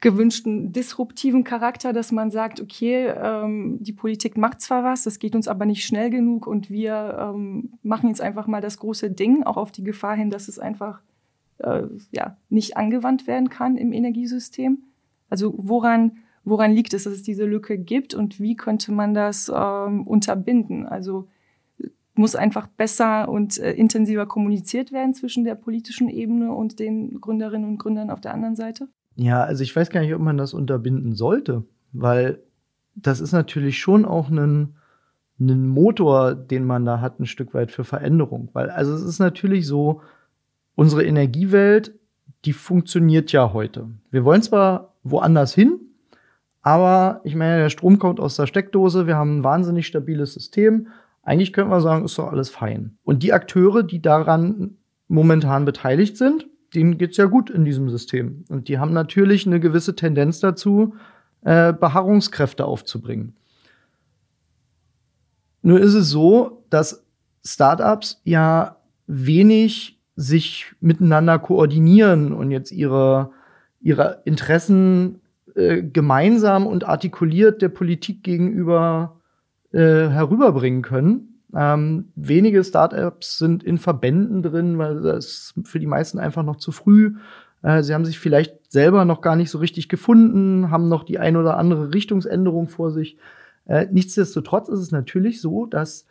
gewünschten 0.00 0.72
disruptiven 0.72 1.42
Charakter, 1.42 1.92
dass 1.92 2.12
man 2.12 2.30
sagt, 2.30 2.60
okay, 2.60 3.06
ähm, 3.08 3.78
die 3.80 3.92
Politik 3.92 4.36
macht 4.36 4.60
zwar 4.60 4.84
was, 4.84 5.04
das 5.04 5.18
geht 5.18 5.34
uns 5.34 5.48
aber 5.48 5.64
nicht 5.64 5.86
schnell 5.86 6.10
genug 6.10 6.46
und 6.46 6.70
wir 6.70 7.16
ähm, 7.18 7.72
machen 7.82 8.08
jetzt 8.08 8.20
einfach 8.20 8.46
mal 8.46 8.60
das 8.60 8.78
große 8.78 9.10
Ding, 9.10 9.42
auch 9.44 9.56
auf 9.56 9.72
die 9.72 9.84
Gefahr 9.84 10.14
hin, 10.14 10.30
dass 10.30 10.48
es 10.48 10.58
einfach 10.58 11.00
äh, 11.58 11.84
ja, 12.10 12.36
nicht 12.50 12.76
angewandt 12.76 13.26
werden 13.26 13.48
kann 13.48 13.78
im 13.78 13.92
Energiesystem. 13.92 14.82
Also 15.30 15.54
woran, 15.56 16.18
woran 16.44 16.72
liegt 16.72 16.92
es, 16.92 17.04
dass 17.04 17.14
es 17.14 17.22
diese 17.22 17.46
Lücke 17.46 17.78
gibt 17.78 18.14
und 18.14 18.38
wie 18.38 18.54
könnte 18.54 18.92
man 18.92 19.14
das 19.14 19.50
ähm, 19.54 20.06
unterbinden? 20.06 20.86
Also 20.86 21.26
muss 22.14 22.34
einfach 22.34 22.66
besser 22.66 23.28
und 23.28 23.58
äh, 23.58 23.72
intensiver 23.72 24.26
kommuniziert 24.26 24.92
werden 24.92 25.14
zwischen 25.14 25.44
der 25.44 25.54
politischen 25.54 26.08
Ebene 26.08 26.52
und 26.52 26.78
den 26.78 27.20
Gründerinnen 27.20 27.68
und 27.68 27.78
Gründern 27.78 28.10
auf 28.10 28.20
der 28.20 28.34
anderen 28.34 28.56
Seite? 28.56 28.88
Ja, 29.16 29.42
also 29.42 29.62
ich 29.62 29.74
weiß 29.74 29.90
gar 29.90 30.00
nicht, 30.00 30.14
ob 30.14 30.20
man 30.20 30.36
das 30.36 30.54
unterbinden 30.54 31.14
sollte, 31.14 31.64
weil 31.92 32.42
das 32.94 33.20
ist 33.20 33.32
natürlich 33.32 33.78
schon 33.78 34.04
auch 34.04 34.28
ein, 34.28 34.76
ein 35.40 35.66
Motor, 35.66 36.34
den 36.34 36.64
man 36.64 36.84
da 36.84 37.00
hat, 37.00 37.18
ein 37.18 37.26
Stück 37.26 37.54
weit 37.54 37.70
für 37.70 37.84
Veränderung. 37.84 38.50
Weil, 38.52 38.70
also 38.70 38.94
es 38.94 39.02
ist 39.02 39.18
natürlich 39.18 39.66
so, 39.66 40.02
unsere 40.74 41.04
Energiewelt, 41.04 41.94
die 42.44 42.52
funktioniert 42.52 43.32
ja 43.32 43.52
heute. 43.52 43.88
Wir 44.10 44.24
wollen 44.24 44.42
zwar 44.42 44.94
woanders 45.02 45.54
hin, 45.54 45.80
aber 46.62 47.20
ich 47.24 47.34
meine, 47.34 47.58
der 47.58 47.70
Strom 47.70 47.98
kommt 47.98 48.20
aus 48.20 48.36
der 48.36 48.46
Steckdose, 48.46 49.06
wir 49.06 49.16
haben 49.16 49.38
ein 49.38 49.44
wahnsinnig 49.44 49.86
stabiles 49.86 50.34
System. 50.34 50.88
Eigentlich 51.22 51.52
könnte 51.52 51.70
man 51.70 51.80
sagen, 51.80 52.04
ist 52.04 52.18
doch 52.18 52.30
alles 52.30 52.50
fein. 52.50 52.98
Und 53.04 53.22
die 53.22 53.32
Akteure, 53.32 53.82
die 53.82 54.02
daran 54.02 54.76
momentan 55.08 55.64
beteiligt 55.64 56.16
sind, 56.16 56.46
denen 56.74 56.98
geht's 56.98 57.16
ja 57.16 57.26
gut 57.26 57.50
in 57.50 57.64
diesem 57.64 57.88
System. 57.88 58.44
Und 58.48 58.68
die 58.68 58.78
haben 58.78 58.92
natürlich 58.92 59.46
eine 59.46 59.60
gewisse 59.60 59.94
Tendenz 59.94 60.40
dazu, 60.40 60.94
äh, 61.42 61.72
Beharrungskräfte 61.72 62.64
aufzubringen. 62.64 63.34
Nur 65.62 65.80
ist 65.80 65.94
es 65.94 66.10
so, 66.10 66.64
dass 66.70 67.04
Startups 67.44 68.20
ja 68.24 68.76
wenig 69.06 70.00
sich 70.16 70.72
miteinander 70.80 71.38
koordinieren 71.38 72.32
und 72.32 72.50
jetzt 72.50 72.72
ihre, 72.72 73.30
ihre 73.80 74.22
Interessen 74.24 75.20
äh, 75.54 75.82
gemeinsam 75.82 76.66
und 76.66 76.84
artikuliert 76.84 77.62
der 77.62 77.68
Politik 77.68 78.22
gegenüber 78.22 79.20
äh, 79.72 80.08
herüberbringen 80.08 80.82
können. 80.82 81.35
Ähm, 81.54 82.08
wenige 82.16 82.64
Startups 82.64 83.38
sind 83.38 83.62
in 83.62 83.78
Verbänden 83.78 84.42
drin, 84.42 84.78
weil 84.78 85.00
das 85.00 85.54
für 85.64 85.78
die 85.78 85.86
meisten 85.86 86.18
einfach 86.18 86.42
noch 86.42 86.56
zu 86.56 86.72
früh. 86.72 87.14
Äh, 87.62 87.82
sie 87.82 87.94
haben 87.94 88.04
sich 88.04 88.18
vielleicht 88.18 88.70
selber 88.70 89.04
noch 89.04 89.20
gar 89.20 89.36
nicht 89.36 89.50
so 89.50 89.58
richtig 89.58 89.88
gefunden, 89.88 90.70
haben 90.70 90.88
noch 90.88 91.04
die 91.04 91.18
ein 91.18 91.36
oder 91.36 91.56
andere 91.56 91.94
Richtungsänderung 91.94 92.68
vor 92.68 92.90
sich. 92.90 93.16
Äh, 93.66 93.86
nichtsdestotrotz 93.90 94.68
ist 94.68 94.80
es 94.80 94.90
natürlich 94.90 95.40
so, 95.40 95.66
dass 95.66 96.06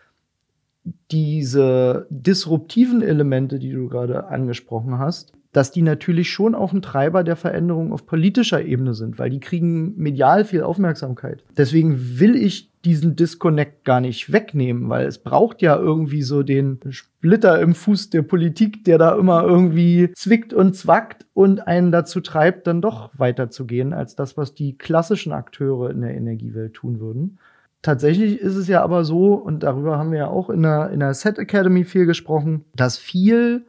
diese 1.12 2.06
disruptiven 2.10 3.02
Elemente, 3.02 3.60
die 3.60 3.72
du 3.72 3.88
gerade 3.88 4.28
angesprochen 4.28 5.00
hast, 5.00 5.34
dass 5.56 5.72
die 5.72 5.84
natürlich 5.84 6.32
schon 6.32 6.54
auch 6.54 6.74
ein 6.74 6.82
Treiber 6.82 7.24
der 7.24 7.38
Veränderung 7.38 7.94
auf 7.94 8.06
politischer 8.06 8.62
Ebene 8.62 8.94
sind, 8.94 9.18
weil 9.18 9.30
die 9.30 9.40
kriegen 9.40 9.96
medial 9.96 10.44
viel 10.44 10.64
Aufmerksamkeit. 10.64 11.46
Deswegen 11.56 12.20
will 12.20 12.36
ich 12.36 12.74
diesen 12.84 13.16
Disconnect 13.16 13.86
gar 13.86 14.02
nicht 14.02 14.34
wegnehmen, 14.34 14.90
weil 14.90 15.08
es 15.08 15.18
braucht 15.18 15.62
ja 15.62 15.78
irgendwie 15.78 16.24
so 16.24 16.44
den 16.44 16.80
Splitter 16.90 17.62
im 17.62 17.74
Fuß 17.74 18.10
der 18.10 18.24
Politik, 18.24 18.84
der 18.84 18.98
da 18.98 19.18
immer 19.18 19.44
irgendwie 19.44 20.12
zwickt 20.14 20.54
und 20.54 20.76
zwackt 20.76 21.26
und 21.34 21.66
einen 21.66 21.94
dazu 21.94 22.20
treibt, 22.20 22.68
dann 22.68 22.82
doch 22.82 23.12
weiterzugehen 23.18 23.94
als 23.94 24.18
das, 24.18 24.36
was 24.36 24.56
die 24.56 24.78
klassischen 24.78 25.32
Akteure 25.32 25.90
in 25.90 26.02
der 26.02 26.16
Energiewelt 26.16 26.74
tun 26.74 27.00
würden. 27.00 27.40
Tatsächlich 27.82 28.42
ist 28.42 28.58
es 28.58 28.68
ja 28.68 28.84
aber 28.84 29.06
so, 29.06 29.36
und 29.36 29.64
darüber 29.64 29.98
haben 29.98 30.12
wir 30.12 30.20
ja 30.20 30.28
auch 30.28 30.50
in 30.50 30.64
der, 30.64 30.90
in 30.90 31.00
der 31.00 31.14
Set 31.14 31.40
Academy 31.40 31.86
viel 31.86 32.06
gesprochen, 32.06 32.66
dass 32.76 32.98
viel, 32.98 33.66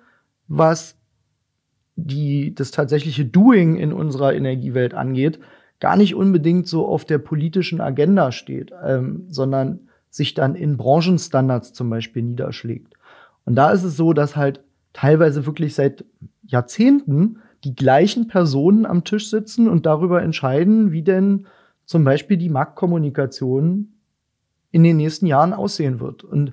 was 0.48 0.96
die, 1.96 2.54
das 2.54 2.70
tatsächliche 2.70 3.24
Doing 3.24 3.76
in 3.76 3.92
unserer 3.92 4.34
Energiewelt 4.34 4.94
angeht, 4.94 5.40
gar 5.80 5.96
nicht 5.96 6.14
unbedingt 6.14 6.68
so 6.68 6.86
auf 6.86 7.04
der 7.04 7.18
politischen 7.18 7.80
Agenda 7.80 8.32
steht, 8.32 8.72
ähm, 8.84 9.24
sondern 9.28 9.80
sich 10.10 10.34
dann 10.34 10.54
in 10.54 10.76
Branchenstandards 10.76 11.72
zum 11.72 11.90
Beispiel 11.90 12.22
niederschlägt. 12.22 12.94
Und 13.44 13.56
da 13.56 13.70
ist 13.70 13.82
es 13.82 13.96
so, 13.96 14.12
dass 14.12 14.36
halt 14.36 14.62
teilweise 14.92 15.46
wirklich 15.46 15.74
seit 15.74 16.04
Jahrzehnten 16.42 17.38
die 17.64 17.74
gleichen 17.74 18.28
Personen 18.28 18.86
am 18.86 19.04
Tisch 19.04 19.30
sitzen 19.30 19.68
und 19.68 19.86
darüber 19.86 20.22
entscheiden, 20.22 20.92
wie 20.92 21.02
denn 21.02 21.46
zum 21.84 22.04
Beispiel 22.04 22.36
die 22.36 22.48
Marktkommunikation 22.48 23.92
in 24.70 24.82
den 24.84 24.96
nächsten 24.96 25.26
Jahren 25.26 25.52
aussehen 25.52 26.00
wird. 26.00 26.24
Und 26.24 26.52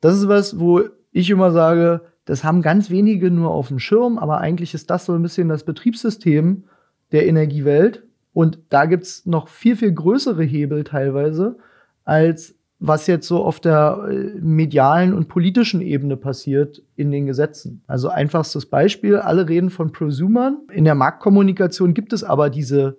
das 0.00 0.16
ist 0.16 0.28
was, 0.28 0.58
wo 0.58 0.82
ich 1.12 1.30
immer 1.30 1.50
sage, 1.52 2.02
das 2.28 2.44
haben 2.44 2.60
ganz 2.60 2.90
wenige 2.90 3.30
nur 3.30 3.50
auf 3.52 3.68
dem 3.68 3.78
Schirm, 3.78 4.18
aber 4.18 4.38
eigentlich 4.38 4.74
ist 4.74 4.90
das 4.90 5.06
so 5.06 5.14
ein 5.14 5.22
bisschen 5.22 5.48
das 5.48 5.64
Betriebssystem 5.64 6.64
der 7.10 7.26
Energiewelt. 7.26 8.02
Und 8.34 8.58
da 8.68 8.84
gibt's 8.84 9.24
noch 9.24 9.48
viel, 9.48 9.76
viel 9.76 9.92
größere 9.92 10.44
Hebel 10.44 10.84
teilweise, 10.84 11.56
als 12.04 12.54
was 12.80 13.06
jetzt 13.06 13.26
so 13.26 13.42
auf 13.42 13.60
der 13.60 14.06
äh, 14.10 14.38
medialen 14.42 15.14
und 15.14 15.28
politischen 15.28 15.80
Ebene 15.80 16.18
passiert 16.18 16.82
in 16.96 17.10
den 17.10 17.24
Gesetzen. 17.24 17.82
Also 17.86 18.10
einfachstes 18.10 18.66
Beispiel, 18.66 19.16
alle 19.16 19.48
reden 19.48 19.70
von 19.70 19.90
Prosumern. 19.90 20.58
In 20.70 20.84
der 20.84 20.94
Marktkommunikation 20.94 21.94
gibt 21.94 22.12
es 22.12 22.24
aber 22.24 22.50
diese, 22.50 22.98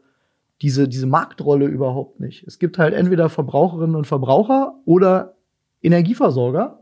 diese, 0.64 0.88
diese 0.88 1.06
Marktrolle 1.06 1.68
überhaupt 1.68 2.20
nicht. 2.20 2.48
Es 2.48 2.58
gibt 2.58 2.80
halt 2.80 2.96
entweder 2.96 3.30
Verbraucherinnen 3.30 3.96
und 3.96 4.08
Verbraucher 4.08 4.74
oder 4.86 5.36
Energieversorger, 5.84 6.80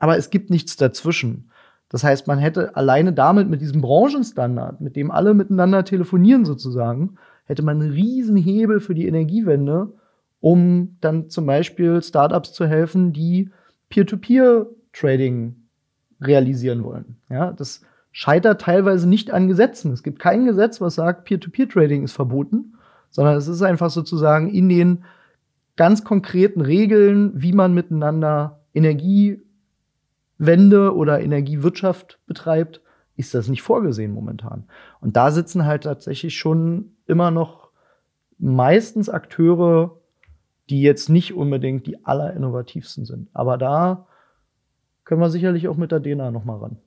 aber 0.00 0.18
es 0.18 0.30
gibt 0.30 0.50
nichts 0.50 0.76
dazwischen. 0.76 1.50
Das 1.94 2.02
heißt, 2.02 2.26
man 2.26 2.40
hätte 2.40 2.74
alleine 2.74 3.12
damit 3.12 3.48
mit 3.48 3.60
diesem 3.60 3.80
Branchenstandard, 3.80 4.80
mit 4.80 4.96
dem 4.96 5.12
alle 5.12 5.32
miteinander 5.32 5.84
telefonieren 5.84 6.44
sozusagen, 6.44 7.14
hätte 7.44 7.62
man 7.62 7.80
einen 7.80 7.92
riesen 7.92 8.36
Hebel 8.36 8.80
für 8.80 8.96
die 8.96 9.06
Energiewende, 9.06 9.92
um 10.40 10.96
dann 11.00 11.30
zum 11.30 11.46
Beispiel 11.46 12.02
Startups 12.02 12.52
zu 12.52 12.66
helfen, 12.66 13.12
die 13.12 13.52
Peer-to-Peer-Trading 13.90 15.54
realisieren 16.20 16.82
wollen. 16.82 17.14
Ja, 17.30 17.52
das 17.52 17.82
scheitert 18.10 18.62
teilweise 18.62 19.08
nicht 19.08 19.30
an 19.30 19.46
Gesetzen. 19.46 19.92
Es 19.92 20.02
gibt 20.02 20.18
kein 20.18 20.46
Gesetz, 20.46 20.80
was 20.80 20.96
sagt, 20.96 21.26
Peer-to-Peer-Trading 21.26 22.02
ist 22.02 22.14
verboten, 22.14 22.74
sondern 23.10 23.36
es 23.36 23.46
ist 23.46 23.62
einfach 23.62 23.90
sozusagen 23.90 24.50
in 24.50 24.68
den 24.68 25.04
ganz 25.76 26.02
konkreten 26.02 26.60
Regeln, 26.60 27.40
wie 27.40 27.52
man 27.52 27.72
miteinander 27.72 28.58
Energie 28.74 29.43
Wende 30.38 30.94
oder 30.94 31.20
Energiewirtschaft 31.20 32.18
betreibt, 32.26 32.80
ist 33.16 33.34
das 33.34 33.48
nicht 33.48 33.62
vorgesehen 33.62 34.12
momentan. 34.12 34.64
Und 35.00 35.16
da 35.16 35.30
sitzen 35.30 35.64
halt 35.64 35.84
tatsächlich 35.84 36.36
schon 36.36 36.92
immer 37.06 37.30
noch 37.30 37.70
meistens 38.38 39.08
Akteure, 39.08 39.96
die 40.70 40.82
jetzt 40.82 41.08
nicht 41.08 41.34
unbedingt 41.34 41.86
die 41.86 42.04
allerinnovativsten 42.04 43.04
sind. 43.04 43.28
Aber 43.32 43.58
da 43.58 44.06
können 45.04 45.20
wir 45.20 45.30
sicherlich 45.30 45.68
auch 45.68 45.76
mit 45.76 45.92
der 45.92 46.02
DNA 46.02 46.30
noch 46.30 46.44
mal 46.44 46.56
ran. 46.56 46.78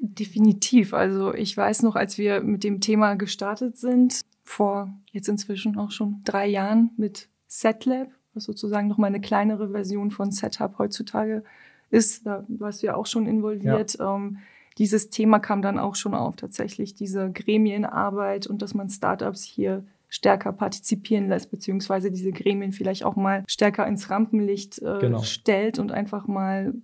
Definitiv. 0.00 0.94
Also 0.94 1.34
ich 1.34 1.56
weiß 1.56 1.82
noch, 1.82 1.96
als 1.96 2.18
wir 2.18 2.40
mit 2.40 2.64
dem 2.64 2.80
Thema 2.80 3.16
gestartet 3.16 3.76
sind, 3.76 4.22
vor 4.44 4.88
jetzt 5.10 5.28
inzwischen 5.28 5.76
auch 5.76 5.90
schon 5.90 6.22
drei 6.24 6.46
Jahren 6.46 6.92
mit 6.96 7.28
SetLab, 7.48 8.08
was 8.32 8.44
sozusagen 8.44 8.88
noch 8.88 8.98
mal 8.98 9.08
eine 9.08 9.20
kleinere 9.20 9.70
Version 9.70 10.10
von 10.10 10.30
Setup 10.30 10.78
heutzutage 10.78 11.42
ist, 11.90 12.26
da 12.26 12.44
warst 12.48 12.82
du 12.82 12.88
ja 12.88 12.94
auch 12.94 13.06
schon 13.06 13.26
involviert. 13.26 13.98
Ja. 13.98 14.16
Ähm, 14.16 14.38
dieses 14.78 15.10
Thema 15.10 15.40
kam 15.40 15.60
dann 15.60 15.78
auch 15.78 15.96
schon 15.96 16.14
auf, 16.14 16.36
tatsächlich 16.36 16.94
diese 16.94 17.30
Gremienarbeit 17.32 18.46
und 18.46 18.62
dass 18.62 18.74
man 18.74 18.88
Startups 18.88 19.42
hier 19.42 19.84
stärker 20.08 20.52
partizipieren 20.52 21.28
lässt, 21.28 21.50
beziehungsweise 21.50 22.10
diese 22.10 22.32
Gremien 22.32 22.72
vielleicht 22.72 23.04
auch 23.04 23.16
mal 23.16 23.44
stärker 23.46 23.86
ins 23.86 24.08
Rampenlicht 24.08 24.80
äh, 24.80 24.98
genau. 25.00 25.22
stellt 25.22 25.78
und 25.78 25.92
einfach 25.92 26.26
mal 26.26 26.74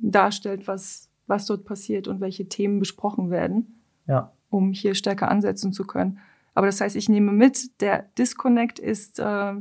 darstellt, 0.00 0.66
was, 0.66 1.10
was 1.26 1.46
dort 1.46 1.64
passiert 1.64 2.08
und 2.08 2.20
welche 2.20 2.48
Themen 2.48 2.78
besprochen 2.78 3.30
werden, 3.30 3.80
ja. 4.06 4.32
um 4.48 4.72
hier 4.72 4.94
stärker 4.94 5.30
ansetzen 5.30 5.72
zu 5.72 5.86
können. 5.86 6.18
Aber 6.54 6.66
das 6.66 6.80
heißt, 6.80 6.96
ich 6.96 7.08
nehme 7.08 7.32
mit, 7.32 7.80
der 7.80 8.06
Disconnect 8.16 8.78
ist 8.78 9.18
äh, 9.18 9.52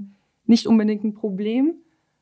nicht 0.45 0.65
unbedingt 0.65 1.03
ein 1.03 1.13
Problem, 1.13 1.73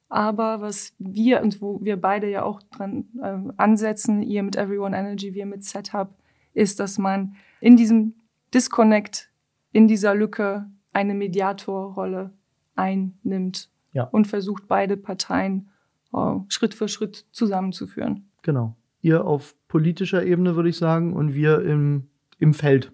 Aber 0.10 0.62
was 0.62 0.94
wir 1.00 1.42
und 1.42 1.62
wo 1.62 1.80
wir 1.82 2.00
beide 2.00 2.30
ja 2.30 2.44
auch 2.44 2.62
dran 2.64 3.06
äh, 3.22 3.38
ansetzen, 3.58 4.22
ihr 4.22 4.44
mit 4.44 4.56
Everyone 4.56 4.96
Energy, 4.96 5.34
wir 5.34 5.46
mit 5.46 5.64
Setup, 5.64 6.16
ist, 6.54 6.80
dass 6.80 6.98
man 6.98 7.36
in 7.60 7.76
diesem 7.76 8.16
Disconnect, 8.54 9.30
in 9.74 9.88
dieser 9.88 10.16
Lücke 10.16 10.66
eine 10.94 11.14
Mediatorrolle 11.14 12.32
einnimmt 12.76 13.70
ja. 13.92 14.04
und 14.04 14.28
versucht, 14.28 14.68
beide 14.68 14.98
Parteien 14.98 15.70
äh, 16.14 16.36
Schritt 16.48 16.74
für 16.74 16.88
Schritt 16.88 17.26
zusammenzuführen. 17.32 18.30
Genau. 18.44 18.76
Ihr 19.02 19.26
auf 19.26 19.56
politischer 19.68 20.26
Ebene, 20.26 20.56
würde 20.56 20.70
ich 20.70 20.78
sagen, 20.78 21.14
und 21.14 21.34
wir 21.34 21.62
im, 21.64 22.08
im 22.40 22.54
Feld. 22.54 22.92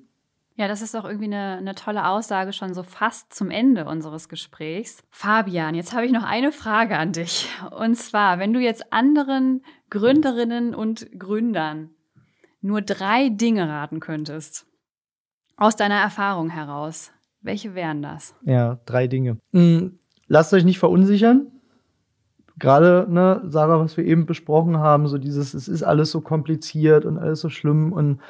Ja, 0.55 0.67
das 0.67 0.83
ist 0.83 0.95
auch 0.95 1.05
irgendwie 1.05 1.25
eine, 1.25 1.57
eine 1.57 1.73
tolle 1.73 2.07
Aussage 2.07 2.53
schon 2.53 2.75
so 2.75 2.83
fast 2.83 3.33
zum 3.33 3.49
Ende 3.49 3.85
unseres 3.85 4.29
Gesprächs. 4.29 5.01
Fabian, 5.09 5.73
jetzt 5.73 5.93
habe 5.93 6.05
ich 6.05 6.11
noch 6.11 6.23
eine 6.23 6.51
Frage 6.51 6.97
an 6.97 7.11
dich. 7.11 7.49
Und 7.71 7.95
zwar, 7.95 8.37
wenn 8.37 8.53
du 8.53 8.59
jetzt 8.59 8.93
anderen 8.93 9.63
Gründerinnen 9.89 10.75
und 10.75 11.07
Gründern 11.17 11.89
nur 12.61 12.81
drei 12.81 13.29
Dinge 13.29 13.67
raten 13.67 13.99
könntest, 13.99 14.67
aus 15.57 15.75
deiner 15.75 15.99
Erfahrung 15.99 16.49
heraus, 16.49 17.11
welche 17.41 17.73
wären 17.73 18.01
das? 18.03 18.35
Ja, 18.43 18.79
drei 18.85 19.07
Dinge. 19.07 19.37
Hm, 19.53 19.97
lasst 20.27 20.53
euch 20.53 20.65
nicht 20.65 20.79
verunsichern. 20.79 21.47
Gerade, 22.59 23.07
ne, 23.09 23.41
Sarah, 23.45 23.79
was 23.79 23.97
wir 23.97 24.05
eben 24.05 24.27
besprochen 24.27 24.77
haben, 24.77 25.07
so 25.07 25.17
dieses, 25.17 25.55
es 25.55 25.67
ist 25.67 25.81
alles 25.81 26.11
so 26.11 26.21
kompliziert 26.21 27.05
und 27.05 27.17
alles 27.17 27.41
so 27.41 27.49
schlimm 27.49 27.91
und 27.91 28.21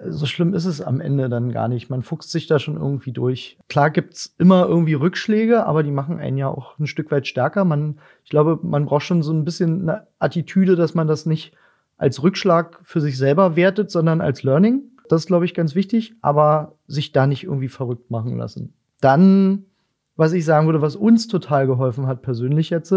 so 0.00 0.26
schlimm 0.26 0.54
ist 0.54 0.64
es 0.64 0.80
am 0.80 1.00
Ende 1.00 1.28
dann 1.28 1.52
gar 1.52 1.68
nicht. 1.68 1.88
Man 1.88 2.02
fuchst 2.02 2.30
sich 2.30 2.46
da 2.46 2.58
schon 2.58 2.76
irgendwie 2.76 3.12
durch. 3.12 3.58
Klar 3.68 3.90
gibt's 3.90 4.34
immer 4.38 4.66
irgendwie 4.66 4.94
Rückschläge, 4.94 5.66
aber 5.66 5.82
die 5.82 5.92
machen 5.92 6.18
einen 6.18 6.36
ja 6.36 6.48
auch 6.48 6.78
ein 6.78 6.86
Stück 6.86 7.10
weit 7.10 7.26
stärker. 7.26 7.64
Man, 7.64 8.00
ich 8.24 8.30
glaube, 8.30 8.58
man 8.62 8.86
braucht 8.86 9.04
schon 9.04 9.22
so 9.22 9.32
ein 9.32 9.44
bisschen 9.44 9.82
eine 9.82 10.06
Attitüde, 10.18 10.74
dass 10.74 10.94
man 10.94 11.06
das 11.06 11.26
nicht 11.26 11.54
als 11.96 12.22
Rückschlag 12.22 12.80
für 12.82 13.00
sich 13.00 13.16
selber 13.16 13.54
wertet, 13.56 13.90
sondern 13.90 14.20
als 14.20 14.42
Learning. 14.42 14.82
Das 15.08 15.22
ist, 15.22 15.26
glaube 15.26 15.44
ich, 15.44 15.54
ganz 15.54 15.74
wichtig, 15.74 16.14
aber 16.22 16.74
sich 16.86 17.12
da 17.12 17.26
nicht 17.26 17.44
irgendwie 17.44 17.68
verrückt 17.68 18.10
machen 18.10 18.36
lassen. 18.36 18.74
Dann, 19.00 19.66
was 20.16 20.32
ich 20.32 20.44
sagen 20.44 20.66
würde, 20.66 20.82
was 20.82 20.96
uns 20.96 21.28
total 21.28 21.66
geholfen 21.66 22.06
hat, 22.06 22.22
persönlich 22.22 22.70
jetzt, 22.70 22.92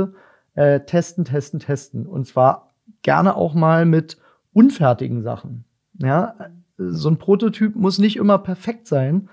äh, 0.56 0.80
testen, 0.80 1.26
testen, 1.26 1.60
testen. 1.60 2.08
Und 2.08 2.26
zwar 2.26 2.74
gerne 3.04 3.36
auch 3.36 3.54
mal 3.54 3.86
mit 3.86 4.18
unfertigen 4.54 5.22
Sachen. 5.22 5.66
Ja, 6.00 6.36
so 6.78 7.10
ein 7.10 7.18
Prototyp 7.18 7.76
muss 7.76 8.00
nicht 8.00 8.18
immer 8.18 8.38
perfekt 8.38 8.88
sein. 8.88 9.30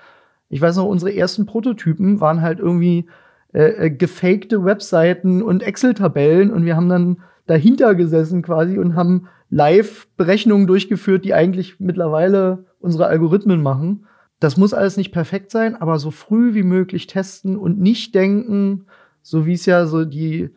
Ich 0.49 0.61
weiß 0.61 0.77
noch, 0.77 0.87
unsere 0.87 1.15
ersten 1.15 1.47
Prototypen 1.47 2.21
waren 2.21 2.43
halt 2.43 2.59
irgendwie 2.59 3.07
äh, 3.53 3.87
äh, 3.87 3.91
gefakte 3.91 4.65
Webseiten 4.65 5.43
und 5.43 5.63
Excel-Tabellen 5.63 6.51
und 6.51 6.65
wir 6.65 6.77
haben 6.77 6.89
dann 6.89 7.19
dahinter 7.47 7.95
gesessen 7.95 8.43
quasi 8.43 8.79
und 8.79 8.97
haben 8.97 9.29
live 9.51 10.09
Berechnungen 10.17 10.67
durchgeführt, 10.67 11.25
die 11.25 11.35
eigentlich 11.35 11.79
mittlerweile 11.79 12.65
unsere 12.81 13.07
Algorithmen 13.07 13.63
machen. 13.63 14.07
Das 14.41 14.57
muss 14.57 14.75
alles 14.75 14.97
nicht 14.97 15.13
perfekt 15.13 15.51
sein, 15.51 15.77
aber 15.77 15.99
so 15.99 16.11
früh 16.11 16.55
wie 16.55 16.65
möglich 16.65 17.07
testen 17.07 17.57
und 17.57 17.79
nicht 17.79 18.15
denken, 18.15 18.87
so 19.23 19.47
wie 19.47 19.53
es 19.53 19.67
ja 19.67 19.87
so 19.87 20.05
die 20.05 20.51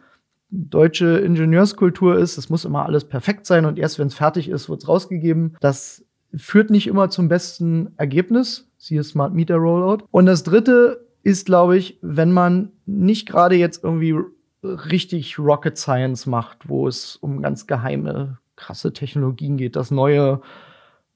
deutsche 0.49 1.19
Ingenieurskultur 1.19 2.17
ist, 2.17 2.37
es 2.37 2.49
muss 2.49 2.65
immer 2.65 2.85
alles 2.85 3.05
perfekt 3.05 3.45
sein 3.45 3.65
und 3.65 3.77
erst 3.77 3.99
wenn 3.99 4.07
es 4.07 4.15
fertig 4.15 4.49
ist, 4.49 4.69
wird 4.69 4.81
es 4.81 4.87
rausgegeben. 4.87 5.55
Das 5.59 6.03
führt 6.35 6.69
nicht 6.69 6.87
immer 6.87 7.09
zum 7.09 7.29
besten 7.29 7.93
Ergebnis. 7.97 8.69
Siehe 8.77 9.03
Smart 9.03 9.33
Meter 9.33 9.55
Rollout. 9.55 10.05
Und 10.11 10.25
das 10.25 10.43
dritte 10.43 11.05
ist, 11.23 11.45
glaube 11.45 11.77
ich, 11.77 11.97
wenn 12.01 12.31
man 12.31 12.71
nicht 12.85 13.27
gerade 13.27 13.55
jetzt 13.55 13.83
irgendwie 13.83 14.15
richtig 14.61 15.39
Rocket 15.39 15.77
Science 15.77 16.25
macht, 16.25 16.69
wo 16.69 16.87
es 16.87 17.15
um 17.17 17.41
ganz 17.41 17.67
geheime, 17.67 18.39
krasse 18.55 18.93
Technologien 18.93 19.57
geht, 19.57 19.75
das 19.75 19.91
neue 19.91 20.41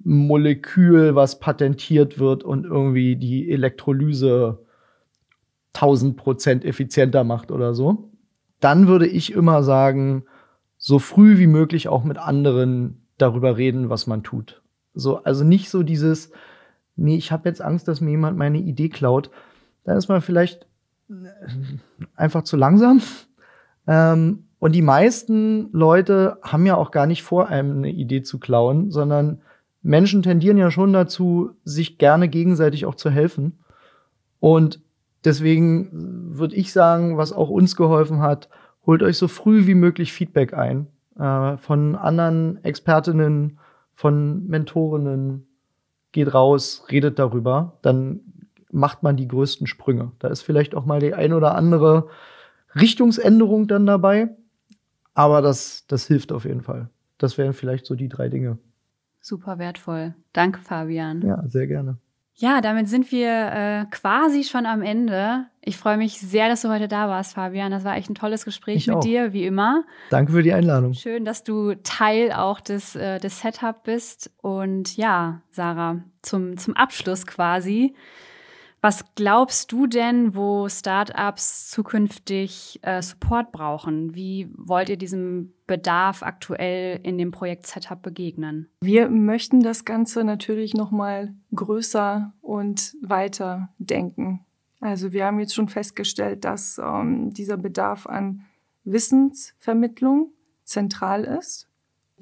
Molekül, 0.04 1.16
was 1.16 1.40
patentiert 1.40 2.20
wird 2.20 2.44
und 2.44 2.66
irgendwie 2.66 3.16
die 3.16 3.52
Elektrolyse 3.52 4.60
1000 5.74 6.18
Prozent 6.18 6.66
effizienter 6.66 7.24
macht 7.24 7.52
oder 7.52 7.74
so, 7.74 8.12
dann 8.60 8.88
würde 8.88 9.08
ich 9.08 9.32
immer 9.34 9.64
sagen, 9.64 10.24
so 10.78 11.00
früh 11.00 11.38
wie 11.38 11.48
möglich 11.48 11.88
auch 11.88 12.04
mit 12.04 12.18
anderen 12.18 13.08
darüber 13.18 13.58
reden, 13.58 13.90
was 13.90 14.08
man 14.08 14.24
tut. 14.24 14.61
So, 14.94 15.24
also 15.24 15.44
nicht 15.44 15.70
so 15.70 15.84
dieses, 15.84 16.32
nee, 16.96 17.16
ich 17.16 17.32
habe 17.32 17.48
jetzt 17.48 17.62
Angst, 17.62 17.88
dass 17.88 18.02
mir 18.02 18.12
jemand 18.12 18.38
meine 18.38 18.60
Idee 18.60 18.90
klaut. 18.90 19.30
Dann 19.84 19.98
ist 19.98 20.10
man 20.10 20.22
vielleicht 20.22 20.68
äh, 21.10 21.14
einfach 22.16 22.44
zu 22.44 22.58
langsam. 22.58 23.02
Ähm, 23.88 24.46
und 24.60 24.74
die 24.74 24.84
meisten 24.84 25.70
Leute 25.72 26.38
haben 26.44 26.66
ja 26.66 26.76
auch 26.76 26.92
gar 26.92 27.08
nicht 27.08 27.24
vor, 27.24 27.48
einem 27.48 27.78
eine 27.78 27.90
Idee 27.90 28.22
zu 28.22 28.40
klauen, 28.40 28.92
sondern 28.92 29.42
Menschen 29.82 30.22
tendieren 30.22 30.58
ja 30.58 30.70
schon 30.70 30.94
dazu, 30.94 31.52
sich 31.64 31.98
gerne 31.98 32.28
gegenseitig 32.28 32.86
auch 32.86 32.96
zu 32.96 33.10
helfen. 33.10 33.60
Und 34.40 34.80
deswegen 35.26 35.90
würde 36.38 36.56
ich 36.56 36.72
sagen, 36.72 37.18
was 37.18 37.34
auch 37.34 37.50
uns 37.50 37.76
geholfen 37.76 38.22
hat, 38.22 38.50
holt 38.86 39.02
euch 39.04 39.18
so 39.18 39.28
früh 39.28 39.66
wie 39.66 39.76
möglich 39.76 40.14
Feedback 40.14 40.54
ein 40.54 40.88
äh, 41.18 41.58
von 41.58 41.96
anderen 41.96 42.64
Expertinnen, 42.64 43.60
von 43.96 44.48
Mentorinnen, 44.48 45.48
geht 46.12 46.34
raus, 46.34 46.86
redet 46.90 47.20
darüber, 47.20 47.78
dann 47.82 48.22
macht 48.72 49.04
man 49.04 49.18
die 49.18 49.28
größten 49.28 49.68
Sprünge. 49.68 50.12
Da 50.20 50.30
ist 50.30 50.42
vielleicht 50.42 50.76
auch 50.76 50.86
mal 50.86 51.00
die 51.00 51.14
ein 51.14 51.34
oder 51.34 51.56
andere 51.56 52.08
Richtungsänderung 52.76 53.68
dann 53.68 53.86
dabei, 53.86 54.30
aber 55.14 55.42
das, 55.42 55.86
das 55.88 56.08
hilft 56.08 56.32
auf 56.32 56.46
jeden 56.46 56.62
Fall. 56.62 56.90
Das 57.18 57.38
wären 57.38 57.54
vielleicht 57.54 57.86
so 57.86 57.96
die 57.96 58.10
drei 58.10 58.30
Dinge. 58.30 58.58
Super 59.20 59.60
wertvoll. 59.60 60.16
Danke, 60.34 60.60
Fabian. 60.62 61.22
Ja, 61.22 61.44
sehr 61.48 61.68
gerne. 61.68 61.98
Ja, 62.42 62.60
damit 62.60 62.90
sind 62.90 63.12
wir 63.12 63.30
äh, 63.30 63.86
quasi 63.92 64.44
schon 64.44 64.66
am 64.66 64.82
Ende. 64.82 65.46
Ich 65.62 65.78
freue 65.78 65.98
mich 65.98 66.20
sehr, 66.20 66.50
dass 66.50 66.64
du 66.64 66.70
heute 66.70 66.88
da 66.88 67.08
warst, 67.08 67.36
Fabian. 67.36 67.70
Das 67.70 67.84
war 67.84 67.96
echt 67.96 68.10
ein 68.10 68.16
tolles 68.16 68.46
Gespräch 68.46 68.78
ich 68.78 68.88
mit 68.88 68.96
auch. 68.96 69.02
dir, 69.02 69.32
wie 69.32 69.46
immer. 69.46 69.84
Danke 70.10 70.32
für 70.32 70.42
die 70.42 70.52
Einladung. 70.52 70.96
Schön, 70.96 71.24
dass 71.24 71.44
du 71.44 71.76
Teil 71.84 72.32
auch 72.32 72.60
des, 72.60 72.96
äh, 72.96 73.20
des 73.20 73.42
Setup 73.42 73.84
bist. 73.84 74.32
Und 74.42 74.98
ja, 74.98 75.42
Sarah, 75.52 76.00
zum, 76.24 76.58
zum 76.58 76.76
Abschluss 76.76 77.28
quasi. 77.28 77.94
Was 78.84 79.06
glaubst 79.14 79.72
du 79.72 79.86
denn, 79.86 80.36
wo 80.36 80.68
Startups 80.68 81.70
zukünftig 81.70 82.80
äh, 82.82 83.04
Support 83.04 83.52
brauchen? 83.52 84.16
Wie 84.16 84.52
wollt 84.58 84.90
ihr 84.90 84.98
diesem 84.98 85.54
Bedarf 85.68 86.24
aktuell 86.24 87.00
in 87.04 87.20
dem 87.20 87.30
Projekt 87.30 87.68
Setup 87.68 88.02
begegnen? 88.02 88.70
Wir 88.82 89.08
möchten 89.10 89.62
das 89.62 89.86
Ganze 89.86 90.24
natürlich 90.24 90.74
noch 90.74 90.90
mal 90.90 91.36
größer 91.54 92.34
und 92.42 92.96
weiter 93.04 93.70
denken. 93.78 94.44
Also 94.80 95.14
wir 95.14 95.26
haben 95.26 95.40
jetzt 95.40 95.54
schon 95.54 95.70
festgestellt, 95.70 96.44
dass 96.44 96.80
ähm, 96.84 97.32
dieser 97.32 97.58
Bedarf 97.58 98.08
an 98.08 98.46
Wissensvermittlung 98.84 100.32
zentral 100.64 101.24
ist. 101.24 101.70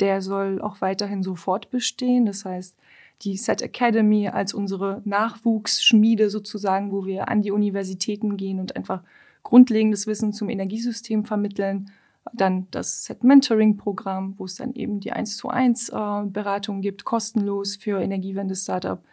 Der 0.01 0.21
soll 0.21 0.61
auch 0.61 0.81
weiterhin 0.81 1.23
so 1.23 1.35
fortbestehen. 1.35 2.25
Das 2.25 2.43
heißt, 2.43 2.77
die 3.21 3.38
Set 3.38 3.62
Academy 3.62 4.29
als 4.29 4.53
unsere 4.53 5.01
Nachwuchsschmiede 5.05 6.29
sozusagen, 6.29 6.91
wo 6.91 7.05
wir 7.05 7.27
an 7.27 7.41
die 7.41 7.51
Universitäten 7.51 8.38
gehen 8.38 8.60
und 8.60 8.75
einfach 8.75 9.03
grundlegendes 9.43 10.08
Wissen 10.08 10.34
zum 10.34 10.49
Energiesystem 10.49 11.25
vermitteln. 11.25 11.91
Dann 12.34 12.67
das 12.71 13.05
Set 13.05 13.23
Mentoring 13.23 13.77
Programm, 13.77 14.36
wo 14.38 14.45
es 14.45 14.55
dann 14.55 14.73
eben 14.73 14.99
die 14.99 15.12
1 15.12 15.38
zu 15.38 15.49
1 15.49 15.89
äh, 15.89 15.93
Beratung 16.25 16.82
gibt, 16.82 17.03
kostenlos 17.03 17.75
für 17.75 17.99
Energiewende 18.01 18.55
Startup. 18.55 19.03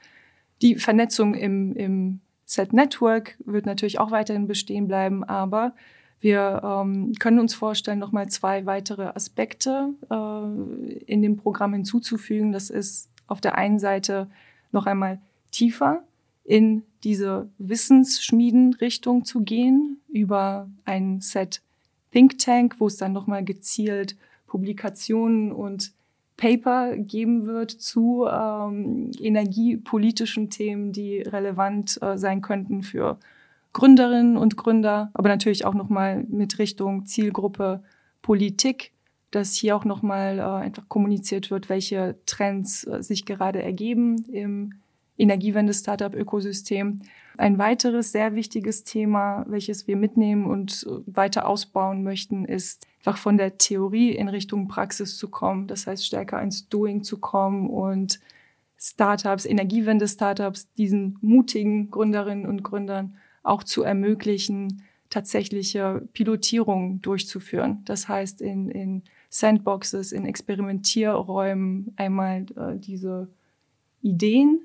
Die 0.62 0.77
Vernetzung 0.77 1.35
im, 1.35 1.75
im 1.75 2.21
Set 2.45 2.73
Network 2.73 3.37
wird 3.45 3.66
natürlich 3.66 3.99
auch 3.99 4.11
weiterhin 4.11 4.47
bestehen 4.47 4.87
bleiben, 4.87 5.25
aber 5.25 5.75
wir 6.21 6.62
ähm, 6.64 7.12
können 7.19 7.38
uns 7.38 7.55
vorstellen, 7.55 7.99
nochmal 7.99 8.29
zwei 8.29 8.66
weitere 8.66 9.07
Aspekte 9.07 9.95
äh, 10.11 10.92
in 11.05 11.23
dem 11.23 11.37
Programm 11.37 11.75
hinzuzufügen. 11.75 12.53
Das 12.53 12.71
ist 12.71 13.11
auf 13.27 13.41
der 13.41 13.57
einen 13.57 13.79
Seite 13.79 14.29
noch 14.73 14.87
einmal 14.87 15.21
tiefer 15.51 16.03
in 16.45 16.83
diese 17.03 17.49
Wissensschmieden-Richtung 17.59 19.25
zu 19.25 19.41
gehen 19.41 20.01
über 20.09 20.69
ein 20.85 21.21
Set 21.21 21.62
Think 22.12 22.39
Tank, 22.39 22.77
wo 22.79 22.87
es 22.87 22.97
dann 22.97 23.12
nochmal 23.12 23.45
gezielt 23.45 24.17
Publikationen 24.47 25.53
und 25.53 25.93
Paper 26.37 26.97
geben 26.97 27.47
wird 27.47 27.71
zu 27.71 28.27
ähm, 28.31 29.11
energiepolitischen 29.19 30.51
Themen, 30.51 30.93
die 30.93 31.21
relevant 31.21 32.01
äh, 32.03 32.17
sein 32.19 32.43
könnten 32.43 32.83
für 32.83 33.19
Gründerinnen 33.73 34.37
und 34.37 34.57
Gründer, 34.57 35.11
aber 35.15 35.29
natürlich 35.29 35.65
auch 35.65 35.75
nochmal 35.75 36.25
mit 36.29 36.59
Richtung 36.59 37.07
Zielgruppe 37.07 37.83
Politik 38.23 38.93
dass 39.37 39.53
hier 39.53 39.77
auch 39.77 39.85
nochmal 39.85 40.38
äh, 40.38 40.42
einfach 40.42 40.88
kommuniziert 40.88 41.51
wird, 41.51 41.68
welche 41.68 42.16
Trends 42.25 42.87
äh, 42.87 43.03
sich 43.03 43.27
gerade 43.27 43.62
ergeben 43.62 44.25
im 44.33 44.72
Energiewende-Startup-Ökosystem. 45.18 47.03
Ein 47.37 47.59
weiteres 47.59 48.12
sehr 48.12 48.35
wichtiges 48.35 48.85
Thema, 48.85 49.44
welches 49.46 49.87
wir 49.87 49.96
mitnehmen 49.96 50.46
und 50.46 50.87
weiter 51.05 51.46
ausbauen 51.46 52.03
möchten, 52.03 52.46
ist 52.46 52.87
einfach 53.01 53.18
von 53.18 53.37
der 53.37 53.59
Theorie 53.59 54.12
in 54.12 54.29
Richtung 54.29 54.68
Praxis 54.68 55.18
zu 55.18 55.29
kommen. 55.29 55.66
Das 55.66 55.87
heißt, 55.87 56.07
stärker 56.07 56.40
ins 56.40 56.70
Doing 56.70 57.03
zu 57.03 57.18
kommen 57.18 57.68
und 57.68 58.20
Startups, 58.79 59.44
Energiewende-Startups, 59.44 60.72
diesen 60.75 61.18
mutigen 61.20 61.90
Gründerinnen 61.90 62.46
und 62.46 62.62
Gründern 62.62 63.16
auch 63.42 63.62
zu 63.62 63.83
ermöglichen, 63.83 64.83
tatsächliche 65.11 66.09
Pilotierung 66.14 67.03
durchzuführen. 67.03 67.83
Das 67.85 68.09
heißt, 68.09 68.40
in, 68.40 68.70
in 68.70 69.03
Sandboxes, 69.29 70.12
in 70.12 70.27
Experimentierräumen 70.27 71.93
einmal 71.97 72.47
äh, 72.57 72.79
diese 72.79 73.29
Ideen 74.03 74.61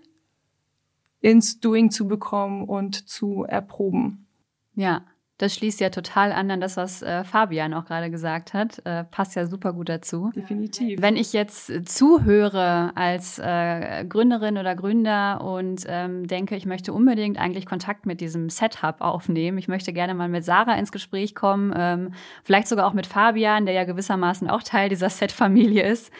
ins 1.22 1.60
Doing 1.60 1.92
zu 1.92 2.08
bekommen 2.08 2.68
und 2.68 3.08
zu 3.08 3.44
erproben. 3.44 4.28
Ja, 4.76 5.06
das 5.42 5.56
schließt 5.56 5.80
ja 5.80 5.90
total 5.90 6.32
an 6.32 6.52
an 6.52 6.62
das, 6.62 6.78
was 6.78 7.02
äh, 7.02 7.24
Fabian 7.24 7.74
auch 7.74 7.86
gerade 7.86 8.12
gesagt 8.12 8.54
hat. 8.54 8.86
Äh, 8.86 9.04
passt 9.06 9.36
ja 9.36 9.46
super 9.46 9.74
gut 9.74 9.90
dazu. 9.90 10.32
Definitiv. 10.36 11.02
Wenn 11.02 11.16
ich 11.16 11.34
jetzt 11.34 11.90
zuhöre 11.90 12.92
als 12.96 13.40
äh, 13.40 14.06
Gründerin 14.06 14.58
oder 14.58 14.76
Gründer 14.76 15.42
und 15.42 15.84
ähm, 15.88 16.28
denke, 16.28 16.56
ich 16.56 16.66
möchte 16.66 16.94
unbedingt 16.94 17.40
eigentlich 17.40 17.66
Kontakt 17.66 18.06
mit 18.06 18.22
diesem 18.22 18.50
Setup 18.50 19.02
aufnehmen. 19.02 19.58
Ich 19.58 19.68
möchte 19.68 19.94
gerne 19.94 20.14
mal 20.14 20.30
mit 20.30 20.46
Sarah 20.46 20.76
ins 20.76 20.92
Gespräch 20.92 21.34
kommen, 21.34 21.74
ähm, 21.76 22.14
vielleicht 22.44 22.68
sogar 22.68 22.86
auch 22.86 22.94
mit 22.94 23.08
Fabian, 23.08 23.66
der 23.66 23.74
ja 23.74 23.84
gewissermaßen 23.84 24.50
auch 24.50 24.64
Teil 24.64 24.90
dieser 24.90 25.10
Set-Familie 25.10 25.84
ist. 25.84 26.12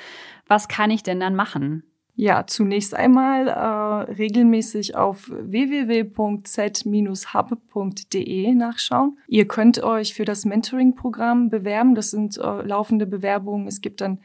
Was 0.48 0.68
kann 0.68 0.90
ich 0.90 1.04
denn 1.04 1.20
dann 1.20 1.36
machen? 1.36 1.84
Ja, 2.16 2.46
zunächst 2.46 2.94
einmal 2.94 3.48
äh, 3.48 4.12
regelmäßig 4.12 4.96
auf 4.96 5.30
www.z-hub.de 5.30 6.14
nachschauen. 8.54 9.18
Ihr 9.28 9.48
könnt 9.48 9.82
euch 9.82 10.14
für 10.14 10.26
das 10.26 10.46
Mentoring-Programm 10.46 11.50
bewerben. 11.50 11.96
Das 11.96 12.12
sind 12.12 12.38
äh, 12.38 12.62
laufende 12.62 13.08
Bewerbungen. 13.08 13.68
Es 13.68 13.82
gibt 13.82 14.02
dann 14.02 14.20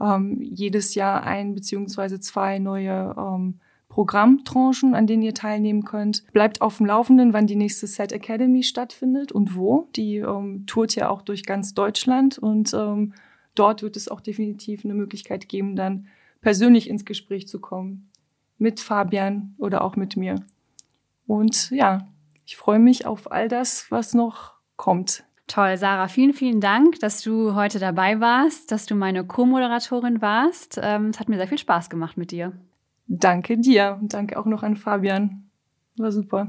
ähm, 0.00 0.38
jedes 0.40 0.94
Jahr 0.94 1.24
ein 1.24 1.54
beziehungsweise 1.54 2.20
zwei 2.20 2.58
neue 2.58 3.14
ähm, 3.18 3.60
Programmtranchen, 3.88 4.94
an 4.94 5.06
denen 5.06 5.22
ihr 5.22 5.34
teilnehmen 5.34 5.84
könnt. 5.84 6.24
Bleibt 6.32 6.62
auf 6.62 6.78
dem 6.78 6.86
Laufenden, 6.86 7.34
wann 7.34 7.46
die 7.46 7.56
nächste 7.56 7.86
Set 7.86 8.12
Academy 8.12 8.62
stattfindet 8.62 9.32
und 9.32 9.54
wo. 9.54 9.88
Die 9.96 10.16
ähm, 10.16 10.64
tourt 10.66 10.94
ja 10.94 11.10
auch 11.10 11.20
durch 11.20 11.44
ganz 11.44 11.74
Deutschland 11.74 12.38
und 12.38 12.72
ähm, 12.72 13.12
dort 13.54 13.82
wird 13.82 13.96
es 13.96 14.08
auch 14.08 14.20
definitiv 14.20 14.84
eine 14.84 14.94
Möglichkeit 14.94 15.48
geben, 15.48 15.76
dann 15.76 16.06
persönlich 16.42 16.90
ins 16.90 17.06
Gespräch 17.06 17.48
zu 17.48 17.60
kommen. 17.60 18.10
Mit 18.58 18.78
Fabian 18.80 19.54
oder 19.58 19.82
auch 19.82 19.96
mit 19.96 20.16
mir. 20.16 20.36
Und 21.26 21.70
ja, 21.70 22.06
ich 22.44 22.56
freue 22.56 22.78
mich 22.78 23.06
auf 23.06 23.32
all 23.32 23.48
das, 23.48 23.90
was 23.90 24.12
noch 24.12 24.52
kommt. 24.76 25.24
Toll, 25.46 25.76
Sarah, 25.76 26.08
vielen, 26.08 26.32
vielen 26.32 26.60
Dank, 26.60 27.00
dass 27.00 27.22
du 27.22 27.54
heute 27.54 27.78
dabei 27.78 28.20
warst, 28.20 28.70
dass 28.70 28.86
du 28.86 28.94
meine 28.94 29.24
Co-Moderatorin 29.24 30.22
warst. 30.22 30.78
Ähm, 30.82 31.06
es 31.06 31.18
hat 31.18 31.28
mir 31.28 31.36
sehr 31.36 31.48
viel 31.48 31.58
Spaß 31.58 31.90
gemacht 31.90 32.16
mit 32.16 32.30
dir. 32.30 32.52
Danke 33.06 33.58
dir 33.58 33.98
und 34.00 34.14
danke 34.14 34.38
auch 34.38 34.46
noch 34.46 34.62
an 34.62 34.76
Fabian. 34.76 35.50
War 35.96 36.12
super. 36.12 36.46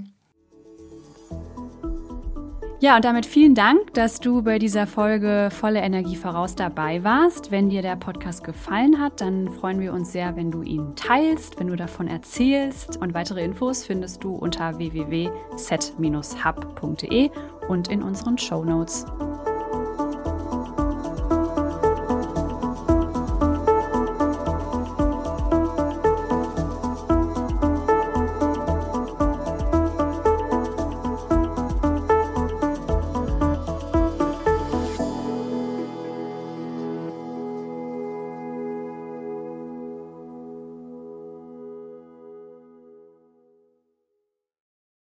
Ja, 2.83 2.97
und 2.97 3.05
damit 3.05 3.25
vielen 3.25 3.55
Dank, 3.55 3.93
dass 3.93 4.19
du 4.19 4.41
bei 4.41 4.59
dieser 4.59 4.85
Folge 4.87 5.47
Volle 5.53 5.79
Energie 5.79 6.17
voraus 6.17 6.53
dabei 6.53 7.01
warst. 7.01 7.49
Wenn 7.49 7.69
dir 7.69 7.81
der 7.81 7.95
Podcast 7.95 8.43
gefallen 8.43 8.99
hat, 8.99 9.21
dann 9.21 9.47
freuen 9.47 9.79
wir 9.79 9.93
uns 9.93 10.11
sehr, 10.11 10.35
wenn 10.35 10.51
du 10.51 10.63
ihn 10.63 10.93
teilst, 10.97 11.61
wenn 11.61 11.67
du 11.67 11.77
davon 11.77 12.09
erzählst. 12.09 12.97
Und 12.97 13.13
weitere 13.13 13.41
Infos 13.41 13.85
findest 13.85 14.21
du 14.25 14.35
unter 14.35 14.79
www.set-hub.de 14.79 17.29
und 17.69 17.87
in 17.87 18.03
unseren 18.03 18.37
Show 18.37 18.65
Notes. 18.65 19.05